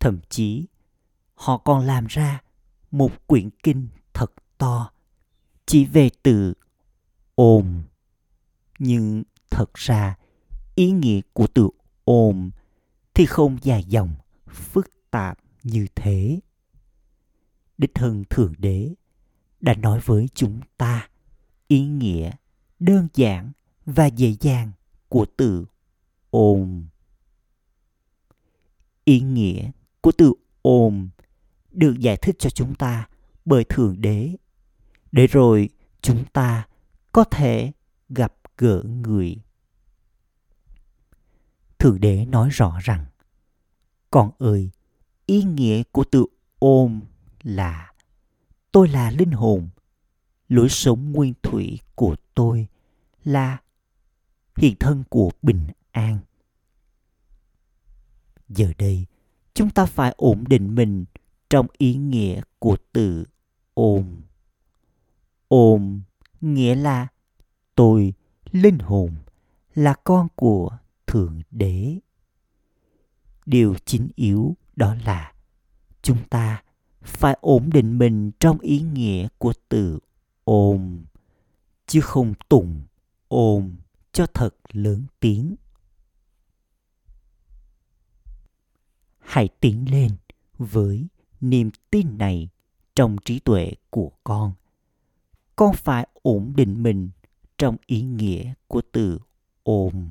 Thậm 0.00 0.18
chí, 0.28 0.66
họ 1.34 1.58
còn 1.58 1.86
làm 1.86 2.06
ra 2.06 2.42
một 2.90 3.26
quyển 3.26 3.50
kinh 3.62 3.88
thật 4.12 4.32
to 4.58 4.90
chỉ 5.66 5.84
về 5.84 6.10
từ 6.22 6.54
ôm 7.34 7.82
nhưng 8.78 9.22
thật 9.58 9.74
ra 9.74 10.16
ý 10.74 10.90
nghĩa 10.90 11.20
của 11.32 11.46
từ 11.46 11.68
ôm 12.04 12.50
thì 13.14 13.26
không 13.26 13.58
dài 13.62 13.84
dòng, 13.84 14.14
phức 14.48 14.90
tạp 15.10 15.38
như 15.62 15.86
thế. 15.94 16.40
Đích 17.78 17.94
thân 17.94 18.24
thượng 18.30 18.54
đế 18.58 18.94
đã 19.60 19.74
nói 19.74 20.00
với 20.04 20.28
chúng 20.34 20.60
ta 20.76 21.08
ý 21.68 21.86
nghĩa 21.86 22.30
đơn 22.78 23.08
giản 23.14 23.52
và 23.86 24.06
dễ 24.06 24.34
dàng 24.40 24.72
của 25.08 25.26
từ 25.36 25.66
ôm. 26.30 26.86
Ý 29.04 29.20
nghĩa 29.20 29.70
của 30.00 30.12
từ 30.18 30.32
ôm 30.62 31.08
được 31.70 31.94
giải 31.98 32.16
thích 32.16 32.36
cho 32.38 32.50
chúng 32.50 32.74
ta 32.74 33.08
bởi 33.44 33.64
thượng 33.64 34.00
đế. 34.00 34.36
Để 35.12 35.26
rồi 35.26 35.68
chúng 36.02 36.24
ta 36.32 36.66
có 37.12 37.24
thể 37.24 37.72
gặp 38.08 38.34
gỡ 38.58 38.82
người 38.82 39.36
thượng 41.78 42.00
đế 42.00 42.24
nói 42.24 42.48
rõ 42.50 42.78
rằng, 42.82 43.04
con 44.10 44.30
ơi, 44.38 44.70
ý 45.26 45.42
nghĩa 45.42 45.82
của 45.92 46.04
từ 46.04 46.26
ôm 46.58 47.00
là, 47.42 47.92
tôi 48.72 48.88
là 48.88 49.10
linh 49.10 49.32
hồn, 49.32 49.68
lối 50.48 50.68
sống 50.68 51.12
nguyên 51.12 51.34
thủy 51.42 51.80
của 51.94 52.16
tôi 52.34 52.66
là 53.24 53.58
hiện 54.56 54.74
thân 54.80 55.04
của 55.08 55.30
bình 55.42 55.66
an. 55.90 56.18
Giờ 58.48 58.72
đây, 58.78 59.06
chúng 59.54 59.70
ta 59.70 59.86
phải 59.86 60.14
ổn 60.16 60.44
định 60.48 60.74
mình 60.74 61.04
trong 61.50 61.66
ý 61.78 61.94
nghĩa 61.94 62.40
của 62.58 62.76
từ 62.92 63.24
ôm. 63.74 64.20
Ôm 65.48 66.02
nghĩa 66.40 66.74
là 66.74 67.06
tôi, 67.74 68.14
linh 68.52 68.78
hồn, 68.78 69.14
là 69.74 69.94
con 70.04 70.28
của 70.34 70.78
thượng 71.08 71.42
đế. 71.50 71.98
Điều 73.46 73.74
chính 73.84 74.08
yếu 74.14 74.56
đó 74.76 74.94
là 75.04 75.32
chúng 76.02 76.18
ta 76.30 76.62
phải 77.02 77.38
ổn 77.40 77.70
định 77.72 77.98
mình 77.98 78.30
trong 78.40 78.58
ý 78.58 78.80
nghĩa 78.80 79.28
của 79.38 79.52
từ 79.68 79.98
ôm, 80.44 81.04
chứ 81.86 82.00
không 82.00 82.34
tụng 82.48 82.82
ôm 83.28 83.76
cho 84.12 84.26
thật 84.26 84.54
lớn 84.72 85.04
tiếng. 85.20 85.56
Hãy 89.18 89.48
tiến 89.60 89.90
lên 89.90 90.10
với 90.58 91.06
niềm 91.40 91.70
tin 91.90 92.18
này 92.18 92.48
trong 92.94 93.16
trí 93.24 93.38
tuệ 93.38 93.72
của 93.90 94.10
con. 94.24 94.52
Con 95.56 95.74
phải 95.74 96.08
ổn 96.22 96.52
định 96.56 96.82
mình 96.82 97.10
trong 97.58 97.76
ý 97.86 98.02
nghĩa 98.02 98.54
của 98.66 98.82
từ 98.92 99.18
ôm 99.62 100.10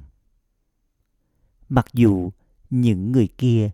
mặc 1.69 1.85
dù 1.93 2.31
những 2.69 3.11
người 3.11 3.27
kia 3.37 3.69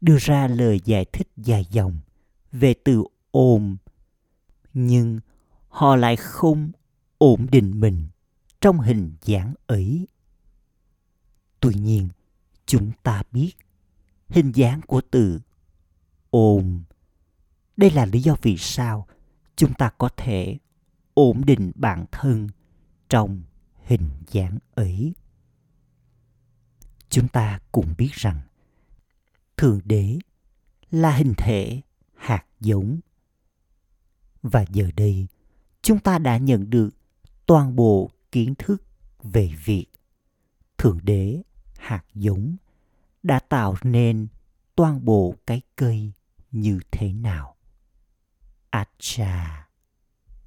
đưa 0.00 0.16
ra 0.20 0.46
lời 0.46 0.80
giải 0.84 1.04
thích 1.12 1.28
dài 1.36 1.66
dòng 1.70 1.98
về 2.52 2.74
từ 2.84 3.04
ôm 3.30 3.76
nhưng 4.74 5.20
họ 5.68 5.96
lại 5.96 6.16
không 6.16 6.70
ổn 7.18 7.46
định 7.50 7.80
mình 7.80 8.06
trong 8.60 8.80
hình 8.80 9.12
dáng 9.22 9.54
ấy. 9.66 10.08
Tuy 11.60 11.74
nhiên, 11.74 12.08
chúng 12.66 12.90
ta 13.02 13.22
biết 13.32 13.52
hình 14.28 14.52
dáng 14.52 14.80
của 14.86 15.00
từ 15.10 15.40
ôm 16.30 16.82
đây 17.76 17.90
là 17.90 18.06
lý 18.06 18.20
do 18.20 18.36
vì 18.42 18.56
sao 18.56 19.06
chúng 19.56 19.74
ta 19.74 19.90
có 19.98 20.08
thể 20.16 20.58
ổn 21.14 21.42
định 21.44 21.72
bản 21.74 22.04
thân 22.12 22.48
trong 23.08 23.42
hình 23.84 24.10
dáng 24.30 24.58
ấy 24.74 25.14
chúng 27.12 27.28
ta 27.28 27.60
cũng 27.72 27.94
biết 27.98 28.10
rằng 28.12 28.40
thượng 29.56 29.80
đế 29.84 30.18
là 30.90 31.10
hình 31.16 31.34
thể 31.36 31.80
hạt 32.14 32.44
giống 32.60 33.00
và 34.42 34.64
giờ 34.70 34.90
đây, 34.96 35.26
chúng 35.82 35.98
ta 35.98 36.18
đã 36.18 36.36
nhận 36.36 36.70
được 36.70 36.90
toàn 37.46 37.76
bộ 37.76 38.10
kiến 38.32 38.54
thức 38.58 38.82
về 39.22 39.50
việc 39.64 39.86
thượng 40.78 41.00
đế 41.02 41.42
hạt 41.76 42.04
giống 42.14 42.56
đã 43.22 43.38
tạo 43.38 43.76
nên 43.82 44.26
toàn 44.74 45.04
bộ 45.04 45.34
cái 45.46 45.60
cây 45.76 46.12
như 46.50 46.80
thế 46.90 47.12
nào. 47.12 47.56
Acha 48.70 49.68